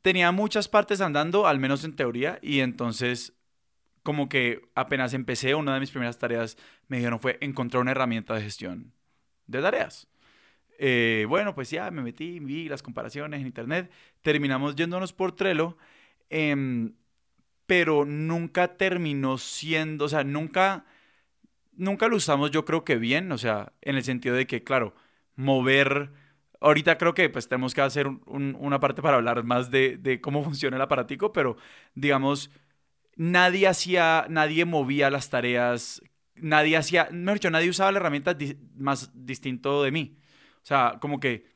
[0.00, 3.34] tenía muchas partes andando, al menos en teoría, y entonces
[4.04, 6.56] como que apenas empecé, una de mis primeras tareas
[6.86, 8.94] me dijeron fue encontrar una herramienta de gestión
[9.46, 10.06] de tareas.
[10.78, 13.90] Eh, bueno, pues ya me metí, vi las comparaciones en internet,
[14.22, 15.76] terminamos yéndonos por Trello,
[16.30, 16.94] em,
[17.66, 20.86] pero nunca terminó siendo, o sea, nunca,
[21.72, 24.94] nunca lo usamos yo creo que bien, o sea, en el sentido de que, claro,
[25.36, 26.12] mover,
[26.60, 30.20] ahorita creo que pues tenemos que hacer un- un- una parte para hablar más de,
[30.22, 31.56] cómo funciona el aparatico, pero
[31.94, 32.50] digamos,
[33.16, 36.02] nadie hacía, nadie movía las tareas,
[36.36, 38.36] nadie hacía, mejor dicho, nadie usaba la herramienta
[38.76, 40.18] más distinto de mí.
[40.62, 41.46] O sea, como que,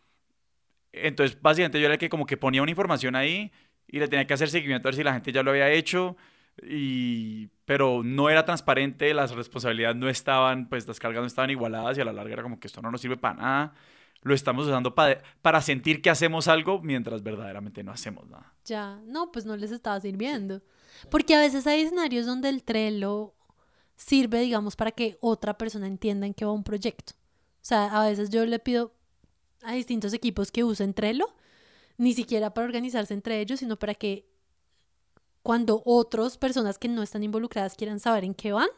[0.92, 3.52] entonces básicamente yo era el que como que ponía una información ahí
[3.94, 6.16] y le tenía que hacer seguimiento a ver si la gente ya lo había hecho,
[6.62, 11.98] y, pero no era transparente, las responsabilidades no estaban, pues las cargas no estaban igualadas
[11.98, 13.74] y a la larga era como que esto no nos sirve para nada.
[14.22, 18.52] Lo estamos usando pa- para sentir que hacemos algo mientras verdaderamente no hacemos nada.
[18.64, 20.62] Ya, no, pues no les estaba sirviendo.
[21.10, 23.34] Porque a veces hay escenarios donde el Trello
[23.96, 27.12] sirve, digamos, para que otra persona entienda en qué va un proyecto.
[27.16, 28.92] O sea, a veces yo le pido
[29.62, 31.26] a distintos equipos que usen Trello,
[31.96, 34.26] ni siquiera para organizarse entre ellos, sino para que
[35.42, 38.68] cuando otras personas que no están involucradas quieran saber en qué van,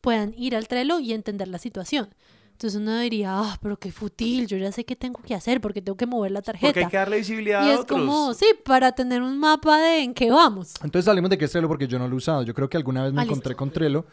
[0.00, 2.08] puedan ir al Trello y entender la situación.
[2.52, 5.80] Entonces uno diría, ah, pero qué futil, yo ya sé qué tengo que hacer porque
[5.80, 6.66] tengo que mover la tarjeta.
[6.72, 8.00] Porque hay que darle visibilidad Y a es otros.
[8.00, 10.74] como, sí, para tener un mapa de en qué vamos.
[10.82, 12.42] Entonces salimos de que es Trello porque yo no lo he usado.
[12.42, 13.34] Yo creo que alguna vez me Ah, listo.
[13.34, 14.06] encontré con Trello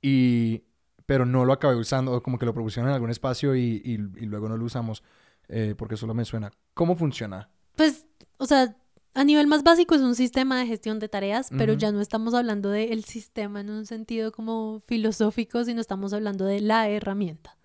[0.00, 0.62] y
[1.06, 3.92] pero no lo acabé usando, o como que lo propusieron en algún espacio y, y-
[4.22, 5.02] y luego no lo usamos
[5.48, 6.50] eh, porque solo me suena.
[6.72, 7.50] ¿Cómo funciona?
[7.76, 8.06] Pues,
[8.38, 8.76] o sea,
[9.14, 12.34] a nivel más básico es un sistema de gestión de tareas, pero ya no estamos
[12.34, 17.56] hablando del sistema en un sentido como filosófico, sino estamos hablando de la herramienta.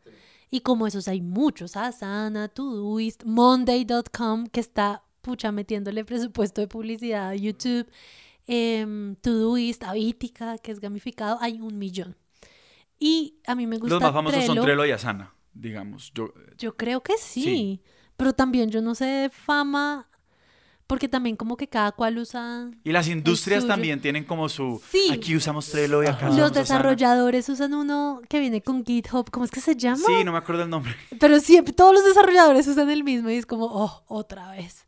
[0.52, 7.30] Y como esos hay muchos, Asana, Todoist, Monday.com, que está, pucha, metiéndole presupuesto de publicidad
[7.30, 7.88] a YouTube,
[8.48, 12.16] em, Todoist, Avítica, que es gamificado, hay un millón.
[13.00, 14.64] Y a mí me gusta Los más famosos son Trello.
[14.64, 16.12] Trello y Asana, digamos.
[16.14, 17.44] Yo, Yo creo que sí.
[17.44, 17.82] Sí.
[18.20, 20.06] Pero también yo no sé de fama,
[20.88, 22.70] porque también como que cada cual usa...
[22.84, 24.82] y las industrias también tienen como su...
[24.92, 25.10] Sí.
[25.10, 26.26] Aquí usamos Trello y acá.
[26.26, 26.60] Los usamos Asana.
[26.60, 30.04] desarrolladores usan uno que viene con GitHub, ¿cómo es que se llama?
[30.06, 30.94] Sí, no me acuerdo el nombre.
[31.22, 34.86] Pero siempre, todos los desarrolladores usan el mismo y es como, oh, otra vez.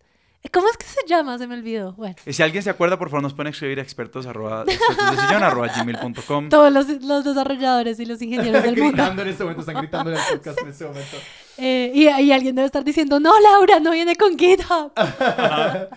[0.51, 1.37] ¿Cómo es que se llama?
[1.37, 1.93] Se me olvidó.
[1.93, 5.19] Bueno, Y si alguien se acuerda, por favor, nos pueden escribir a expertos, arroba, expertos
[5.19, 6.49] arroba gmail.com.
[6.49, 8.91] todos los, los desarrolladores y los ingenieros del mundo.
[8.91, 11.17] gritando en este momento, están gritando en el podcast en este momento.
[11.63, 14.93] Eh, y, y alguien debe estar diciendo, no, Laura, no viene con GitHub.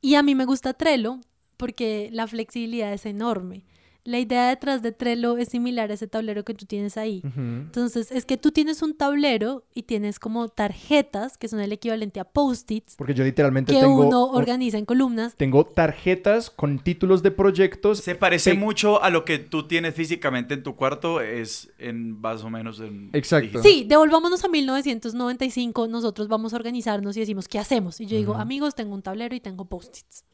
[0.00, 1.18] y a mí me gusta Trello
[1.56, 3.64] porque la flexibilidad es enorme.
[4.04, 7.22] La idea detrás de Trello es similar a ese tablero que tú tienes ahí.
[7.36, 12.18] Entonces, es que tú tienes un tablero y tienes como tarjetas, que son el equivalente
[12.18, 15.36] a post-its, Porque yo literalmente que tengo, uno organiza en columnas.
[15.36, 17.98] tengo tarjetas con títulos de proyectos.
[18.00, 22.20] Se parece Pe- mucho a lo que tú tienes físicamente en tu cuarto, es en
[22.20, 23.10] más o menos en...
[23.12, 23.42] Exacto.
[23.58, 23.62] digital.
[23.62, 28.00] Sí, devolvámonos a 1995, nosotros vamos a organizarnos y decimos, ¿qué hacemos?
[28.00, 30.24] Y yo digo, amigos, tengo un tablero y tengo post-its.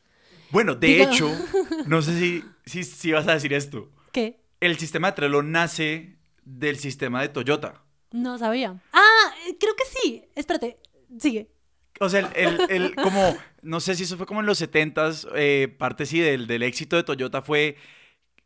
[0.51, 1.29] Bueno, de hecho,
[1.87, 3.91] no sé si, si, si vas a decir esto.
[4.13, 4.41] ¿Qué?
[4.61, 7.83] El sistema de Trello nace del sistema de Toyota.
[8.13, 8.81] No sabía.
[8.93, 10.25] Ah, creo que sí.
[10.35, 10.79] Espérate,
[11.19, 11.51] sigue.
[12.01, 15.29] O sea, el, el- el- como, no sé si eso fue como en los 70s,
[15.35, 17.77] eh, parte sí del, del éxito de Toyota fue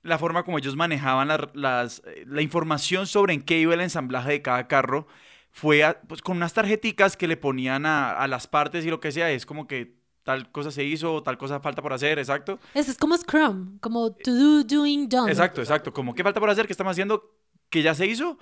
[0.03, 4.33] la forma como ellos manejaban la, las, la información sobre en qué iba el ensamblaje
[4.33, 5.07] de cada carro.
[5.53, 8.99] Fue a- pues, con unas tarjeticas que le ponían a, a las partes y lo
[9.01, 9.31] que sea.
[9.31, 12.59] Es como que tal cosa se hizo, tal cosa falta por hacer, exacto.
[12.75, 15.31] Eso es como Scrum, como to do, doing, done.
[15.31, 15.93] Exacto, exacto.
[15.93, 17.37] Como qué falta por hacer, qué estamos haciendo,
[17.69, 18.39] que ya se hizo.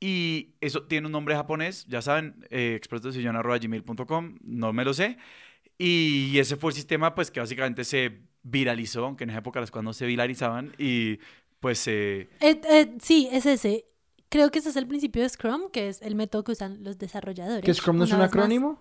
[0.00, 2.80] Y eso tiene un nombre japonés, ya saben, eh,
[4.42, 5.16] no me lo sé.
[5.78, 9.70] Y ese fue el sistema pues que básicamente se viralizó, aunque en esa época las
[9.70, 11.18] cosas no se viralizaban y
[11.60, 11.86] pues...
[11.86, 13.84] Eh, Eh, eh, sí, es ese.
[14.28, 16.98] Creo que ese es el principio de Scrum, que es el método que usan los
[16.98, 17.64] desarrolladores.
[17.64, 18.78] ¿Que Scrum no es un vez más.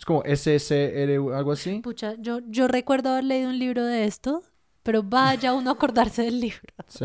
[0.00, 1.80] Es como SSR algo así.
[1.80, 4.42] Pucha, yo, yo recuerdo haber leído un libro de esto,
[4.82, 6.60] pero vaya uno a acordarse del libro.
[6.88, 7.04] Sí.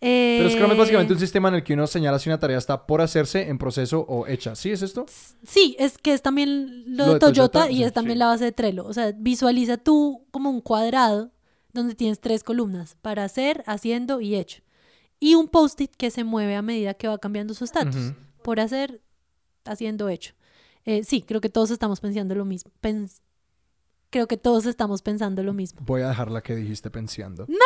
[0.00, 2.58] Pero Scrum es básicamente Eh, un sistema en el que uno señala si una tarea
[2.58, 4.56] está por hacerse, en proceso o hecha.
[4.56, 5.06] ¿Sí es esto?
[5.46, 8.18] Sí, es que es también lo, Lo de Toyota, Toyota, y sí, es también sí.
[8.18, 8.86] la base de Trello.
[8.86, 11.30] O sea, visualiza tú como un cuadrado
[11.72, 14.62] donde tienes tres columnas para hacer, haciendo y hecho.
[15.20, 18.14] Y un post-it que se mueve a medida que va cambiando su estatus.
[18.42, 19.02] Por hacer,
[19.64, 20.32] haciendo, hecho.
[20.84, 22.70] Eh, sí, creo que todos estamos pensando lo mismo.
[22.82, 23.20] Pens-
[24.10, 25.80] creo que todos estamos pensando lo mismo.
[25.84, 27.46] Voy a dejar la que dijiste pensando.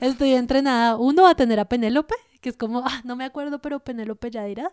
[0.00, 0.96] Estoy entrenada.
[0.96, 4.44] Uno, a tener a Penélope, que es como, ah, no me acuerdo, pero Penélope ya
[4.44, 4.72] dirá.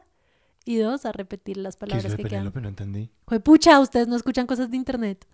[0.66, 2.52] Y dos, a repetir las palabras que quedan.
[2.54, 3.12] No entendí.
[3.44, 5.28] pucha, ustedes no escuchan cosas de internet.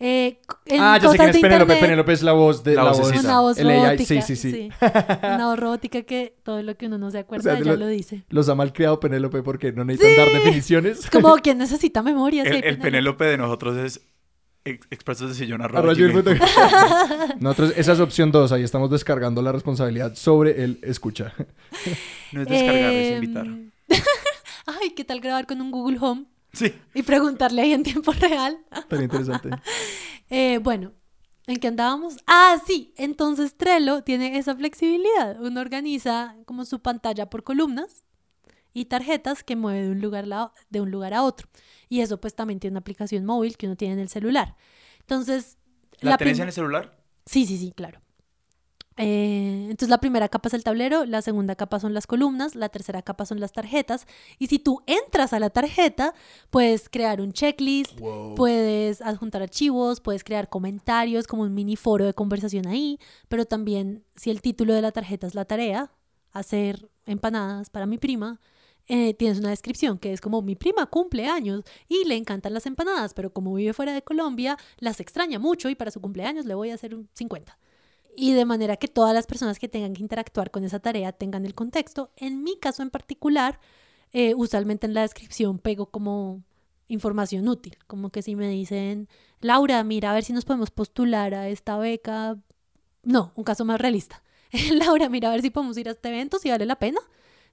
[0.00, 0.40] Eh,
[0.80, 1.62] Ah, ya sé quién es Penélope.
[1.74, 3.10] internet, Penélope es la voz de La la, voz.
[3.12, 4.04] Una voz robótica.
[4.04, 4.68] sí, sí, sí.
[5.22, 7.78] Una voz robótica que todo lo que uno no se acuerda O sea, ya lo-
[7.78, 8.24] lo dice.
[8.28, 10.98] Los ha malcriado Penélope porque no necesitan dar definiciones.
[11.00, 12.42] Es como quien necesita memoria.
[12.44, 13.24] sí, el, el Penélope.
[13.26, 14.00] De nosotros es
[14.64, 15.92] ex- expertos de sillón arroba.
[17.40, 18.50] Nosotros, esa es opción 2.
[18.52, 21.32] Ahí estamos descargando la responsabilidad sobre el escucha.
[22.32, 23.46] No es descargar, es invitar.
[24.66, 26.72] Ay, ¿qué tal grabar con un Google Home Sí.
[26.94, 28.58] y preguntarle ahí en tiempo real?
[28.88, 29.50] Tan interesante.
[30.34, 30.92] Eh, bueno,
[31.46, 32.16] ¿en qué andábamos?
[32.26, 35.38] Ah, sí, entonces Trello tiene esa flexibilidad.
[35.42, 38.04] Uno organiza como su pantalla por columnas
[38.72, 41.48] y tarjetas que mueve de un lugar, la- de un lugar a otro.
[41.90, 44.56] Y eso pues también tiene una aplicación móvil que uno tiene en el celular.
[45.00, 45.58] Entonces,
[46.00, 46.96] ¿La, tenés prim- en el celular?
[47.26, 48.00] Sí, sí, sí, claro.
[48.96, 52.68] Eh, entonces la primera capa es el tablero, la segunda capa son las columnas, la
[52.68, 54.06] tercera capa son las tarjetas.
[54.38, 56.14] Y si tú entras a la tarjeta,
[56.50, 57.98] puedes crear un checklist,
[58.36, 64.04] puedes adjuntar archivos, puedes crear comentarios como un mini foro de conversación ahí, pero también
[64.16, 65.90] si el título de la tarjeta es la tarea,
[66.32, 68.40] hacer empanadas para mi prima,
[68.88, 72.66] eh, tienes una descripción que es como mi prima cumple años y le encantan las
[72.66, 76.54] empanadas, pero como vive fuera de Colombia, las extraña mucho y para su cumpleaños le
[76.54, 77.56] voy a hacer un 50.
[78.14, 81.46] Y de manera que todas las personas que tengan que interactuar con esa tarea tengan
[81.46, 82.10] el contexto.
[82.16, 83.58] En mi caso en particular,
[84.12, 86.42] eh, usualmente en la descripción pego como
[86.88, 89.08] información útil, como que si me dicen,
[89.40, 92.38] Laura, mira a ver si nos podemos postular a esta beca.
[93.02, 94.22] No, un caso más realista.
[94.72, 97.00] Laura, mira a ver si podemos ir a este evento, si vale la pena.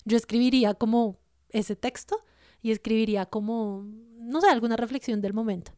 [0.03, 1.17] Yo escribiría como
[1.49, 2.19] ese texto
[2.61, 3.85] y escribiría como,
[4.17, 5.71] no sé, alguna reflexión del momento.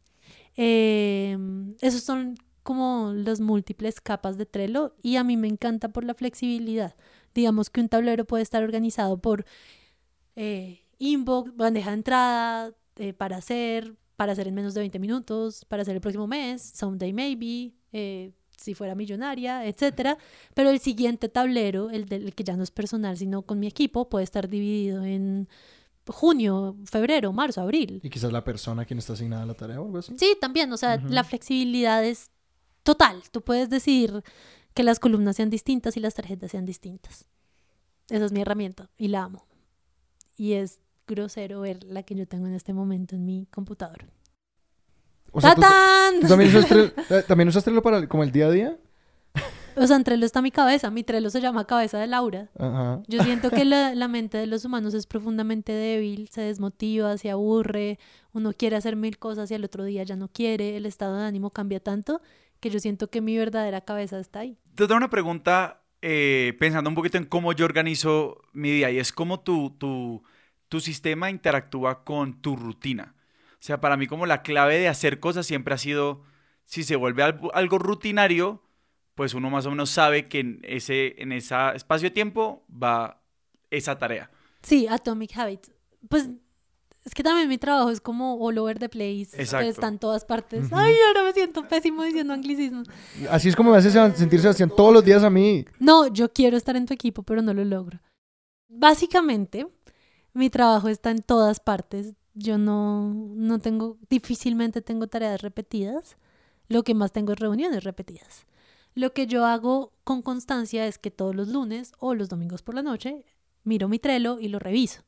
[0.58, 1.38] Eh,
[1.82, 2.36] esos son
[2.72, 6.96] como las múltiples capas de Trello y a mí me encanta por la flexibilidad.
[7.36, 9.44] Digamos que un tablero puede estar organizado por
[10.38, 15.66] eh, inbox, bandeja de entrada, eh, para hacer, para hacer en menos de 20 minutos,
[15.66, 20.18] para hacer el próximo mes, someday maybe, eh, si fuera millonaria, etcétera.
[20.54, 23.68] Pero el siguiente tablero, el, del, el que ya no es personal, sino con mi
[23.68, 25.50] equipo, puede estar dividido en
[26.08, 28.00] junio, febrero, marzo, abril.
[28.02, 30.16] Y quizás la persona a quien está asignada la tarea o algo así.
[30.18, 32.31] Sí, también, o sea, la flexibilidad es
[32.84, 33.22] total.
[33.32, 34.24] Tú puedes decir
[34.74, 37.26] que las columnas sean distintas y las tarjetas sean distintas.
[38.10, 39.46] Esa es mi herramienta y la amo.
[40.38, 44.06] Y es grosero ver la que yo tengo en este momento en mi computadora.
[45.34, 46.20] O sea, ¿tú, ¡Tatán!
[46.22, 48.78] tú también usas Trello, eh, ¿también usas Trello para el- como el día a día?
[49.78, 50.92] O sea, en Trello está mi cabeza.
[50.92, 52.50] Mi Trello se llama cabeza de Laura.
[52.60, 53.02] Ajá.
[53.08, 57.30] Yo siento que la, la mente de los humanos es profundamente débil, se desmotiva, se
[57.30, 57.98] aburre,
[58.34, 61.24] uno quiere hacer mil cosas y al otro día ya no quiere, el estado de
[61.26, 62.22] ánimo cambia tanto
[62.62, 64.58] que yo siento que mi verdadera cabeza está ahí.
[64.76, 69.00] Te tengo una pregunta eh, pensando un poquito en cómo yo organizo mi día y
[69.00, 70.24] es cómo tu, tu,
[70.70, 73.16] tu sistema interactúa con tu rutina.
[73.54, 76.24] O sea, para mí como la clave de hacer cosas siempre ha sido,
[76.64, 78.64] si se vuelve algo, algo rutinario,
[79.16, 83.22] pues uno más o menos sabe que en ese en ese espacio de tiempo va
[83.70, 84.32] esa tarea.
[84.62, 85.72] Sí, Atomic Habits.
[86.10, 86.30] Pues
[87.04, 89.64] es que también mi trabajo es como all over the place, Exacto.
[89.66, 90.66] que está en todas partes.
[90.68, 90.76] Ujú.
[90.76, 92.84] Ay, ahora me siento pésimo diciendo anglicismo.
[93.30, 95.66] Así es como me hace sentir Sebastián todos los días a mí.
[95.80, 98.00] No, yo quiero estar en tu equipo, pero no lo logro.
[98.68, 99.68] Básicamente,
[100.34, 102.14] mi trabajo está en todas partes.
[102.34, 106.18] Yo no, no tengo, difícilmente tengo tareas repetidas.
[106.68, 108.46] Lo que más tengo es reuniones repetidas.
[108.94, 112.76] Lo que yo hago con constancia es que todos los lunes o los domingos por
[112.76, 113.26] la noche
[113.64, 115.02] miro mi Trello y lo reviso.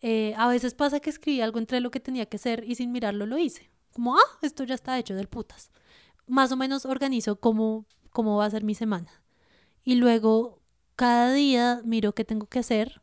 [0.00, 2.92] Eh, a veces pasa que escribí algo en Trello que tenía que hacer y sin
[2.92, 3.70] mirarlo lo hice.
[3.92, 5.70] Como, ah, esto ya está hecho del putas.
[6.26, 9.10] Más o menos organizo cómo, cómo va a ser mi semana.
[9.82, 10.60] Y luego
[10.96, 13.00] cada día miro qué tengo que hacer,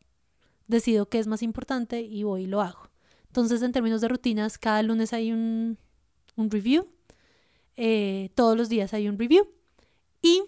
[0.66, 2.90] decido qué es más importante y voy y lo hago.
[3.26, 5.78] Entonces, en términos de rutinas, cada lunes hay un,
[6.36, 6.88] un review,
[7.76, 9.46] eh, todos los días hay un review
[10.22, 10.42] y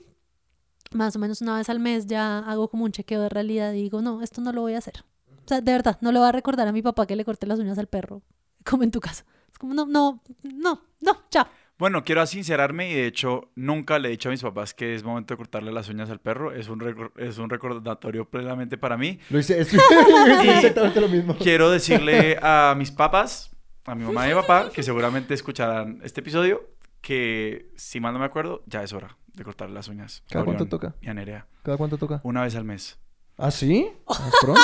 [0.92, 3.82] más o menos una vez al mes ya hago como un chequeo de realidad y
[3.82, 5.04] digo, no, esto no lo voy a hacer.
[5.48, 7.46] O sea, de verdad, no le voy a recordar a mi papá que le corte
[7.46, 8.20] las uñas al perro,
[8.66, 9.24] como en tu caso.
[9.50, 11.46] Es como, no, no, no, no, chao.
[11.78, 15.04] Bueno, quiero sincerarme y de hecho nunca le he dicho a mis papás que es
[15.04, 16.52] momento de cortarle las uñas al perro.
[16.52, 19.20] Es un, es un recordatorio plenamente para mí.
[19.30, 19.72] Lo hice, es,
[20.44, 21.34] exactamente lo mismo.
[21.38, 26.00] Quiero decirle a mis papás, a mi mamá y a mi papá, que seguramente escucharán
[26.02, 26.68] este episodio,
[27.00, 30.22] que si mal no me acuerdo, ya es hora de cortarle las uñas.
[30.28, 30.94] ¿Cada cuánto toca?
[31.00, 31.46] Y a Nerea.
[31.62, 32.20] ¿Cada cuánto toca?
[32.22, 32.98] Una vez al mes.
[33.38, 33.88] ¿Ah, sí?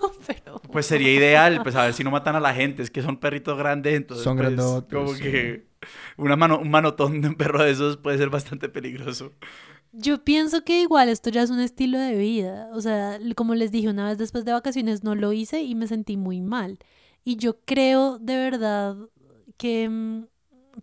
[0.00, 0.60] No, pero...
[0.72, 2.82] Pues sería ideal, pues a ver si no matan a la gente.
[2.82, 5.22] Es que son perritos grandes, entonces Son pues, grandotes, como sí.
[5.22, 5.66] que
[6.16, 9.32] una mano, un manotón de un perro de esos puede ser bastante peligroso.
[9.92, 12.68] Yo pienso que igual esto ya es un estilo de vida.
[12.72, 15.86] O sea, como les dije, una vez después de vacaciones no lo hice y me
[15.86, 16.78] sentí muy mal.
[17.24, 18.96] Y yo creo de verdad
[19.56, 20.26] que mm,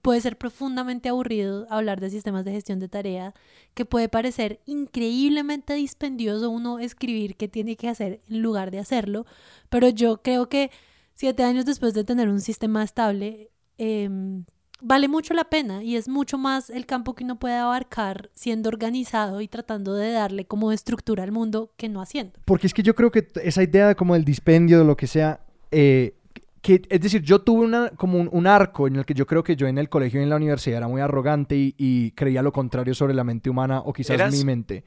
[0.02, 3.34] puede ser profundamente aburrido hablar de sistemas de gestión de tarea,
[3.74, 9.26] que puede parecer increíblemente dispendioso uno escribir qué tiene que hacer en lugar de hacerlo.
[9.70, 10.72] Pero yo creo que
[11.14, 14.46] siete años después de tener un sistema estable, em,
[14.82, 18.70] vale mucho la pena y es mucho más el campo que uno puede abarcar siendo
[18.70, 22.39] organizado y tratando de darle como estructura al mundo que no haciendo.
[22.46, 25.42] Porque es que yo creo que esa idea como del dispendio, de lo que sea,
[25.72, 26.16] eh,
[26.62, 29.43] que, es decir, yo tuve una, como un, un arco en el que yo creo
[29.43, 32.41] que yo en el colegio y en la universidad era muy arrogante y, y creía
[32.41, 34.34] lo contrario sobre la mente humana o quizás ¿Eras?
[34.34, 34.84] mi mente.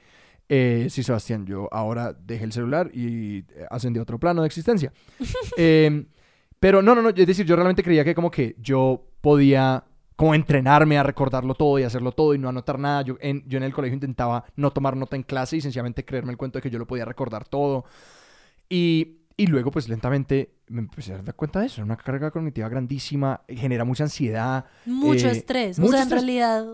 [0.49, 4.47] Eh, sí, Sebastián, yo ahora dejé el celular y eh, ascendí a otro plano de
[4.47, 4.93] existencia.
[5.57, 6.07] Eh,
[6.61, 9.85] pero no, no, no, es decir, yo realmente creía que como que yo podía
[10.17, 13.03] como entrenarme a recordarlo todo y hacerlo todo y no anotar nada.
[13.03, 16.31] Yo en, yo en el colegio intentaba no tomar nota en clase y sencillamente creerme
[16.31, 17.85] el cuento de que yo lo podía recordar todo.
[18.69, 21.83] Y, y luego pues lentamente me empecé a dar cuenta de eso.
[21.83, 24.65] Una carga cognitiva grandísima, genera mucha ansiedad.
[24.87, 25.79] Mucho Eh, estrés.
[25.79, 26.67] mucho o sea, en realidad,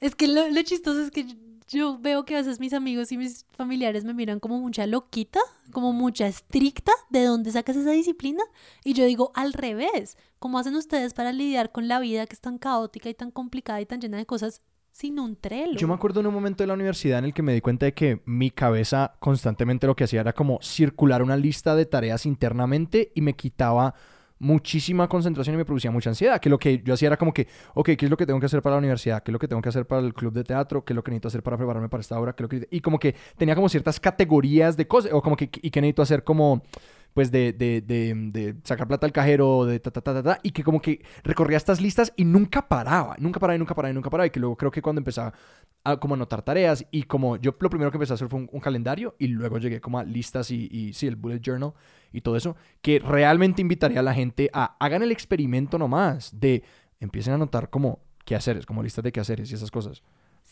[0.00, 1.34] es que lo, lo chistoso es que yo,
[1.68, 5.40] yo veo que a veces mis amigos y mis familiares me miran como mucha loquita,
[5.70, 6.92] como mucha estricta.
[7.10, 8.42] ¿De dónde sacas esa disciplina?
[8.84, 10.16] Y yo digo, al revés.
[10.38, 13.80] ¿Cómo hacen ustedes para lidiar con la vida que es tan caótica y tan complicada
[13.80, 14.60] y tan llena de cosas
[14.92, 15.74] sin un trelo?
[15.78, 17.86] Yo me acuerdo en un momento de la universidad en el que me di cuenta
[17.86, 22.26] de que mi cabeza constantemente lo que hacía era como circular una lista de tareas
[22.26, 23.94] internamente y me quitaba
[24.38, 26.40] muchísima concentración y me producía mucha ansiedad.
[26.40, 28.46] Que lo que yo hacía era como que, ok, ¿qué es lo que tengo que
[28.46, 29.22] hacer para la universidad?
[29.22, 30.84] ¿Qué es lo que tengo que hacer para el club de teatro?
[30.84, 32.34] ¿Qué es lo que necesito hacer para prepararme para esta obra?
[32.34, 32.68] ¿Qué lo que...
[32.70, 36.02] Y como que tenía como ciertas categorías de cosas, o como que, ¿y qué necesito
[36.02, 36.62] hacer como
[37.14, 40.40] pues de, de, de, de sacar plata al cajero, de ta, ta, ta, ta, ta,
[40.42, 43.94] y que como que recorría estas listas y nunca paraba, nunca paraba nunca paraba y
[43.94, 45.32] nunca paraba, y que luego creo que cuando empezaba
[45.84, 48.48] a como anotar tareas y como yo lo primero que empecé a hacer fue un,
[48.52, 51.72] un calendario y luego llegué como a listas y, y sí, el bullet journal
[52.12, 56.62] y todo eso, que realmente invitaría a la gente a hagan el experimento nomás de
[57.00, 60.02] empiecen a anotar como quehaceres, como listas de quehaceres y esas cosas.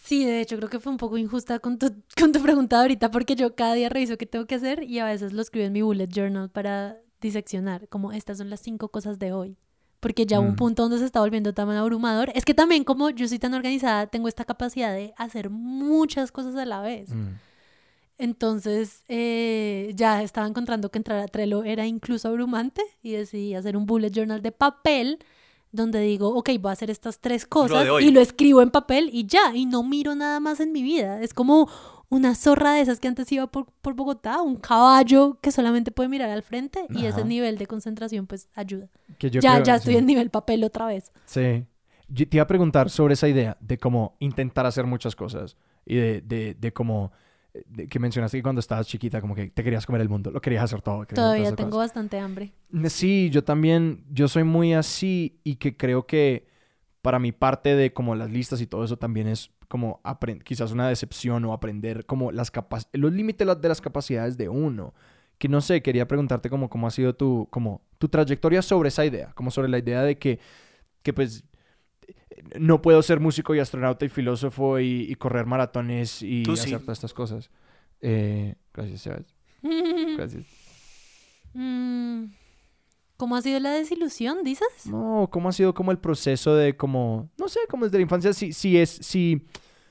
[0.03, 3.11] Sí, de hecho, creo que fue un poco injusta con tu, con tu pregunta ahorita
[3.11, 5.73] porque yo cada día reviso qué tengo que hacer y a veces lo escribo en
[5.73, 9.57] mi bullet journal para diseccionar, como estas son las cinco cosas de hoy.
[10.01, 10.57] Porque ya hubo un Mm.
[10.57, 12.33] punto donde se está volviendo tan abrumador.
[12.35, 16.57] Es que también como yo soy tan organizada, tengo esta capacidad de hacer muchas cosas
[16.57, 17.11] a la vez.
[17.15, 17.35] Mm.
[18.19, 23.77] Entonces eh, ya estaba encontrando que entrar a Trello era incluso abrumante y decidí hacer
[23.77, 25.19] un bullet journal de papel
[25.73, 29.27] donde digo, ok, voy a hacer estas tres cosas y lo escribo en papel y
[29.27, 31.21] ya, y no miro nada más en mi vida.
[31.23, 31.69] Es como
[32.09, 36.09] una zorra de esas que antes iba por, por Bogotá, un caballo que solamente puede
[36.09, 38.89] mirar al frente y ese nivel de concentración pues ayuda.
[39.19, 39.99] Que yo ya, creo- ya estoy sí.
[39.99, 41.13] en nivel papel otra vez.
[41.25, 41.65] Sí.
[42.09, 45.57] Yo te iba a preguntar sobre esa idea de cómo intentar hacer muchas cosas
[45.87, 47.13] y de, de, de cómo
[47.89, 50.65] que mencionaste que cuando estabas chiquita como que te querías comer el mundo, lo querías
[50.65, 51.01] hacer todo.
[51.01, 51.89] querías Todavía tengo cosas.
[51.89, 52.53] bastante hambre.
[52.89, 56.47] Sí, yo también, yo soy muy así y que creo que
[57.03, 60.73] para mi parte de como las listas y todo eso también es como apren- quizás
[60.73, 64.49] una decepción o aprender como las capac- los límites de las- de las capacidades de
[64.49, 64.95] uno.
[65.39, 69.07] Que no sé, quería preguntarte como cómo ha sido tu, como, tu trayectoria sobre esa
[69.07, 70.39] idea, como sobre la idea de que,
[71.03, 71.45] que pues
[72.59, 76.69] no puedo ser músico y astronauta y filósofo y, y correr maratones y Tú hacer
[76.69, 76.77] sí.
[76.77, 77.51] todas estas cosas.
[78.01, 79.35] Eh, gracias, Sebas.
[80.17, 80.47] Gracias.
[81.55, 82.25] Mm,
[83.17, 84.69] ¿Cómo ha sido la desilusión, dices?
[84.87, 88.33] No, ¿cómo ha sido como el proceso de como, no sé, como desde la infancia,
[88.33, 89.45] si, si es, si,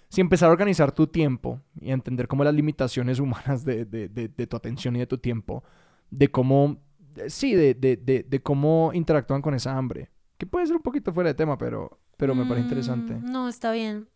[0.09, 4.09] si empezar a organizar tu tiempo y a entender como las limitaciones humanas de, de,
[4.09, 5.63] de, de tu atención y de tu tiempo,
[6.09, 10.65] de cómo, de- sí, de, de, de, de cómo interactúan con esa hambre, que puede
[10.65, 13.13] ser un poquito fuera de tema, pero, pero me parece interesante.
[13.15, 14.07] Mm, No, está bien.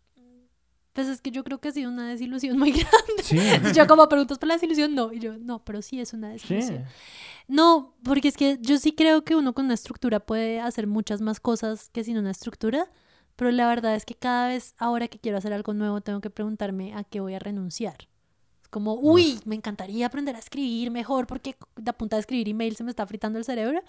[0.91, 3.23] Pues es que yo creo que ha sido una desilusión muy grande.
[3.23, 3.39] Sí.
[3.75, 5.11] Yo como preguntas por la desilusión, no.
[5.11, 6.53] Y yo, no, pero sí es una Sí.
[6.53, 6.83] desilusión.
[7.47, 11.19] No, porque es que yo sí creo que uno con una estructura puede hacer muchas
[11.21, 12.91] más cosas que sin una estructura,
[13.35, 16.29] pero la verdad es que cada vez ahora que quiero hacer algo nuevo tengo que
[16.29, 17.95] preguntarme a qué voy a renunciar.
[18.61, 22.47] Es como, uy, me encantaría aprender a escribir mejor porque de a punta de escribir
[22.49, 23.81] email se me está fritando el cerebro.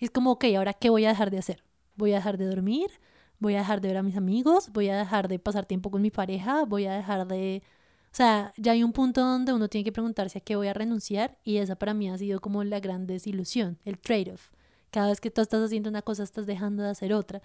[0.00, 1.62] Y es como, ok, ahora qué voy a dejar de hacer?
[1.94, 2.90] Voy a dejar de dormir,
[3.38, 6.02] voy a dejar de ver a mis amigos, voy a dejar de pasar tiempo con
[6.02, 7.62] mi pareja, voy a dejar de...
[8.06, 10.72] O sea, ya hay un punto donde uno tiene que preguntarse a qué voy a
[10.72, 14.50] renunciar y esa para mí ha sido como la gran desilusión, el trade-off.
[14.90, 17.42] Cada vez que tú estás haciendo una cosa estás dejando de hacer otra.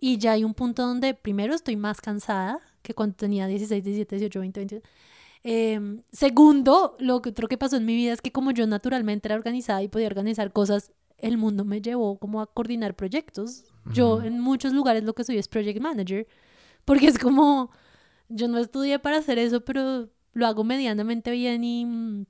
[0.00, 4.16] Y ya hay un punto donde primero estoy más cansada que cuando tenía 16, 17,
[4.16, 4.82] 18, 20, 21.
[5.44, 9.28] Eh, segundo, lo que otro que pasó en mi vida es que como yo naturalmente
[9.28, 10.92] era organizada y podía organizar cosas,
[11.22, 13.64] el mundo me llevó como a coordinar proyectos.
[13.92, 16.26] Yo en muchos lugares lo que soy es project manager,
[16.84, 17.70] porque es como,
[18.28, 22.26] yo no estudié para hacer eso, pero lo hago medianamente bien y,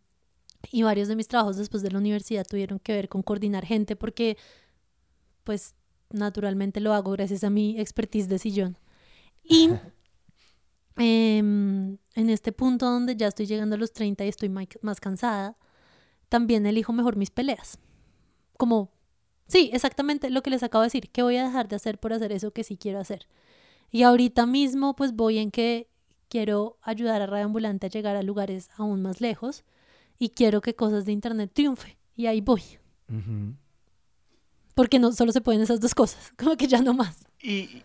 [0.71, 3.97] y varios de mis trabajos después de la universidad tuvieron que ver con coordinar gente
[3.97, 4.37] porque
[5.45, 5.75] pues
[6.11, 8.79] naturalmente lo hago gracias a mi expertise de sillón.
[9.43, 9.71] Y
[10.97, 15.57] em, en este punto donde ya estoy llegando a los 30 y estoy más cansada,
[16.29, 17.79] también elijo mejor mis peleas.
[18.57, 18.91] Como,
[19.49, 22.13] sí, exactamente lo que les acabo de decir, que voy a dejar de hacer por
[22.13, 23.27] hacer eso que sí quiero hacer.
[23.91, 25.89] Y ahorita mismo pues voy en que
[26.29, 29.65] quiero ayudar a Radio Ambulante a llegar a lugares aún más lejos
[30.19, 31.99] y quiero que cosas de internet triunfe.
[32.17, 32.63] Y ahí voy.
[34.75, 37.27] Porque no solo se pueden esas dos cosas, como que ya no más.
[37.43, 37.83] Y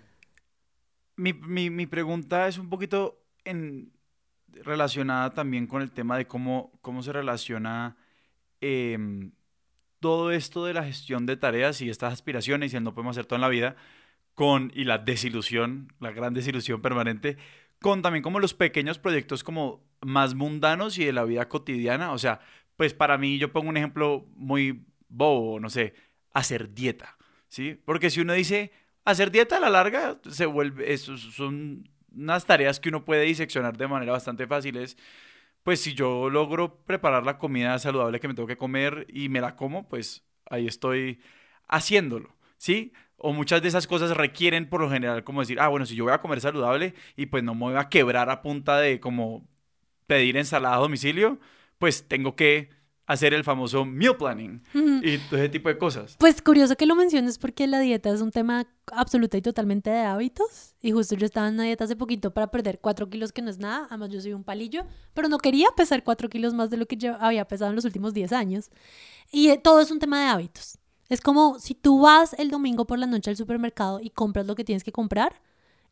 [1.15, 3.91] mi, mi- mi pregunta es un poquito en,
[4.53, 7.97] relacionada también con el tema de cómo, cómo se relaciona
[8.61, 9.31] em,
[9.99, 13.25] todo esto de la gestión de tareas y estas aspiraciones y el no podemos hacer
[13.25, 13.75] todo en la vida
[14.33, 17.37] con y la desilusión, la gran desilusión permanente,
[17.81, 22.11] con también como los pequeños proyectos como más mundanos y de la vida cotidiana.
[22.11, 22.39] O sea,
[22.75, 25.95] pues para mí yo pongo un ejemplo muy bobo, no sé,
[26.33, 27.17] hacer dieta,
[27.47, 27.81] ¿sí?
[27.83, 28.71] Porque si uno dice
[29.05, 33.77] hacer dieta a la larga, se vuelve, eso son unas tareas que uno puede diseccionar
[33.77, 34.97] de manera bastante fáciles.
[35.67, 39.41] Pues si yo logro preparar la comida saludable que me tengo que comer y me
[39.41, 41.19] la como, pues ahí estoy
[41.67, 42.93] haciéndolo, ¿sí?
[43.17, 46.05] O muchas de esas cosas requieren por lo general como decir, ah, bueno, si yo
[46.05, 49.45] voy a comer saludable y pues no me voy a quebrar a punta de como
[50.07, 51.37] pedir ensalada a domicilio,
[51.79, 52.69] pues tengo que
[53.07, 54.61] hacer el famoso meal planning
[55.01, 56.15] y todo ese tipo de cosas.
[56.19, 60.01] Pues curioso que lo menciones porque la dieta es un tema absoluta y totalmente de
[60.01, 60.75] hábitos.
[60.81, 63.49] Y justo yo estaba en una dieta hace poquito para perder 4 kilos, que no
[63.49, 63.87] es nada.
[63.89, 66.97] Además, yo soy un palillo, pero no quería pesar 4 kilos más de lo que
[66.97, 68.69] yo había pesado en los últimos 10 años.
[69.31, 70.77] Y eh, todo es un tema de hábitos.
[71.09, 74.55] Es como si tú vas el domingo por la noche al supermercado y compras lo
[74.55, 75.41] que tienes que comprar,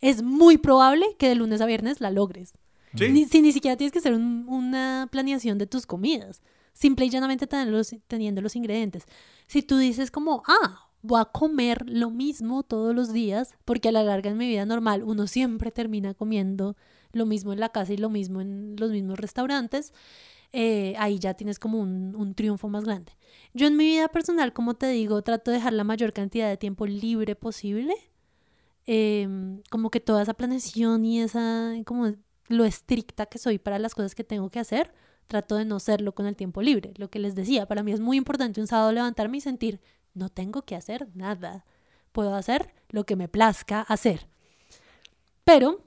[0.02, 2.54] es muy probable que de lunes a viernes la logres.
[2.98, 3.08] Sí.
[3.10, 6.42] Ni, si ni siquiera tienes que hacer un- una planeación de tus comidas.
[6.76, 9.06] Simple y llanamente teniendo los ingredientes.
[9.48, 13.92] Si tú dices como, ah, voy a comer lo mismo todos los días, porque a
[13.94, 16.76] la larga en mi vida normal uno siempre termina comiendo
[17.14, 19.94] lo mismo en la casa y lo mismo en los mismos restaurantes,
[20.52, 23.14] eh, ahí ya tienes como un, un triunfo más grande.
[23.54, 26.58] Yo en mi vida personal, como te digo, trato de dejar la mayor cantidad de
[26.58, 27.96] tiempo libre posible.
[28.86, 32.14] Em, como que toda esa planeación y esa, como
[32.50, 34.94] lo estricta que soy para las cosas que tengo que hacer,
[35.28, 36.94] trato de no serlo con el tiempo libre.
[36.98, 39.80] Lo que les decía, para mí es muy importante un sábado levantarme y sentir,
[40.14, 41.66] no tengo que hacer nada.
[42.12, 44.28] Puedo hacer lo que me plazca hacer.
[45.44, 45.82] Pero,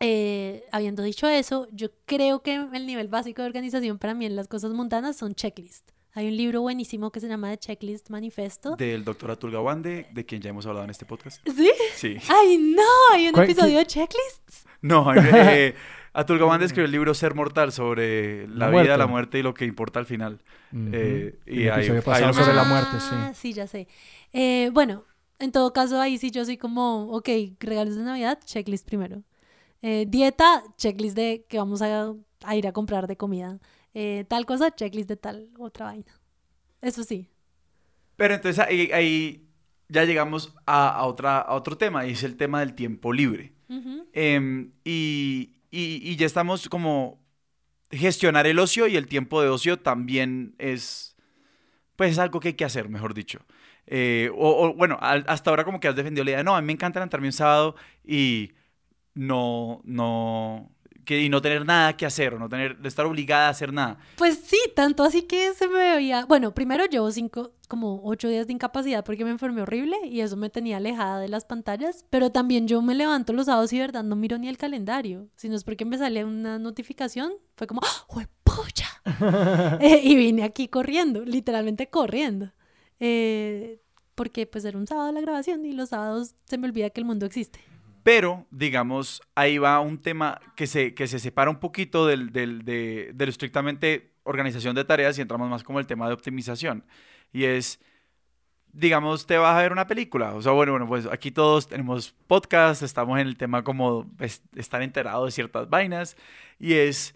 [0.00, 4.36] eh, habiendo dicho eso, yo creo que el nivel básico de organización para mí en
[4.36, 5.92] las cosas mundanas son checklists.
[6.14, 8.76] Hay un libro buenísimo que se llama The Checklist Manifesto.
[8.76, 11.40] Del doctor Atul Gawande, de quien ya hemos hablado en este podcast.
[11.46, 11.70] ¿Sí?
[11.94, 12.16] Sí.
[12.28, 12.82] ¡Ay, no!
[13.12, 13.78] Hay un ¿Cuál- episodio qué?
[13.78, 14.66] de checklists.
[14.80, 15.74] No, eh,
[16.12, 19.54] Atul Gawande escribió el libro Ser Mortal sobre la, La vida, la muerte y lo
[19.54, 20.42] que importa al final.
[20.72, 20.90] Ujú.
[20.92, 23.08] Eh, y ahí- pasado lo sobre la muerte, sí.
[23.12, 23.88] Ah, sí, ya sé.
[24.32, 25.04] Eh, bueno,
[25.38, 27.28] en todo caso, ahí sí yo soy como, ok,
[27.60, 29.22] regalos de Navidad, checklist primero.
[29.82, 32.12] Eh, dieta, checklist de que vamos a,
[32.44, 33.58] a ir a comprar de comida.
[33.94, 36.20] Eh, tal cosa, checklist de tal otra vaina.
[36.82, 37.28] Eso sí.
[38.16, 39.48] Pero entonces ahí, ahí
[39.88, 43.52] ya llegamos a, a otra, a otro tema, y es el tema del tiempo libre.
[43.68, 44.06] Ujú.
[44.12, 47.20] Em, y, y- ya estamos como
[47.90, 51.16] gestionar el ocio y el tiempo de ocio también es,
[51.96, 53.40] pues es algo que hay que hacer, mejor dicho.
[53.86, 56.60] Eh, o, o, bueno, al- hasta ahora como que has defendido la idea, no, a
[56.60, 58.52] mí me encanta levantarme un sábado y
[59.14, 60.70] no, no,
[61.08, 63.98] que, y no tener nada que hacer, o no tener, estar obligada a hacer nada.
[64.16, 66.26] Pues sí, tanto así que se me veía.
[66.26, 70.36] Bueno, primero llevo cinco, como ocho días de incapacidad porque me enfermé horrible y eso
[70.36, 72.04] me tenía alejada de las pantallas.
[72.10, 75.28] Pero también yo me levanto los sábados y, verdad, no miro ni el calendario.
[75.34, 77.32] Sino es porque me sale una notificación.
[77.56, 78.88] Fue como, ¡Oh, polla!
[79.80, 82.52] Eh, y vine aquí corriendo, literalmente corriendo.
[83.00, 83.80] Eh,
[84.14, 87.06] porque pues era un sábado la grabación y los sábados se me olvida que el
[87.06, 87.60] mundo existe.
[88.02, 92.64] Pero, digamos, ahí va un tema que se, que se separa un poquito del, del,
[92.64, 96.84] de, de lo estrictamente organización de tareas y entramos más como el tema de optimización.
[97.32, 97.80] Y es,
[98.72, 100.34] digamos, te vas a ver una película.
[100.34, 104.42] O sea, bueno, bueno, pues aquí todos tenemos podcast, estamos en el tema como es-
[104.56, 106.16] estar enterados de ciertas vainas.
[106.58, 107.14] Y es,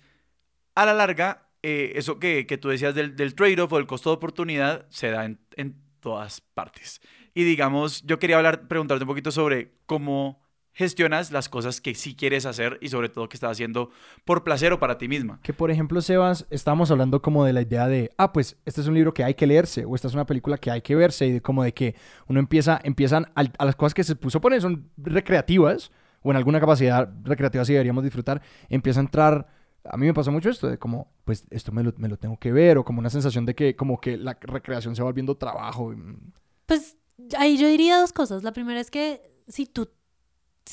[0.75, 4.11] a la larga, eh, eso que, que tú decías del, del trade-off o el costo
[4.11, 7.01] de oportunidad se da en, en todas partes.
[7.35, 10.42] Y digamos, yo quería hablar, preguntarte un poquito sobre cómo
[10.73, 13.91] gestionas las cosas que sí quieres hacer y sobre todo que estás haciendo
[14.25, 15.41] por placer o para ti misma.
[15.43, 18.87] Que por ejemplo, Sebas, estábamos hablando como de la idea de, ah, pues este es
[18.87, 21.27] un libro que hay que leerse, o esta es una película que hay que verse,
[21.27, 21.95] y de como de que
[22.27, 25.91] uno empieza, empiezan a, las cosas que se puso poner son recreativas,
[26.23, 29.47] o en alguna capacidad recreativa sí deberíamos disfrutar, empieza a entrar,
[29.85, 32.39] a mí me pasó mucho esto, de como, pues esto me lo, me lo tengo
[32.39, 35.37] que ver, o como una sensación de que como que la recreación se va volviendo
[35.37, 35.91] trabajo.
[35.91, 36.33] mm,
[36.67, 36.97] Pues
[37.37, 38.45] ahí yo diría dos cosas.
[38.45, 39.89] La primera es que si tú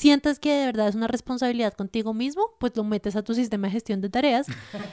[0.00, 3.66] sientes que de verdad es una responsabilidad contigo mismo, pues lo metes a tu sistema
[3.66, 4.46] de gestión de tareas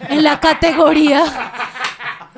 [0.10, 1.24] en la categoría.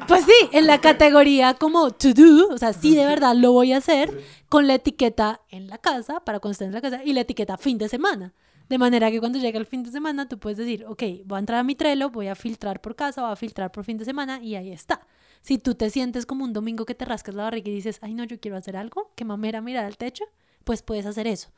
[0.08, 3.74] Pues sí, en la categoría como to do, o sea, sí de verdad lo voy
[3.74, 7.14] a hacer con la etiqueta en la casa, para cuando estés en la casa, y
[7.14, 8.34] la etiqueta fin de semana.
[8.70, 11.40] De manera que cuando llegue el fin de semana tú puedes decir, ok, voy a
[11.40, 14.06] entrar a mi Trello, voy a filtrar por casa, voy a filtrar por fin de
[14.06, 15.02] semana y ahí está.
[15.42, 18.14] Si tú te sientes como un domingo que te rascas la barriga y dices, ay
[18.14, 20.26] no, yo quiero hacer algo, que mamera mirar al techo,
[20.64, 21.50] pues puedes hacer eso.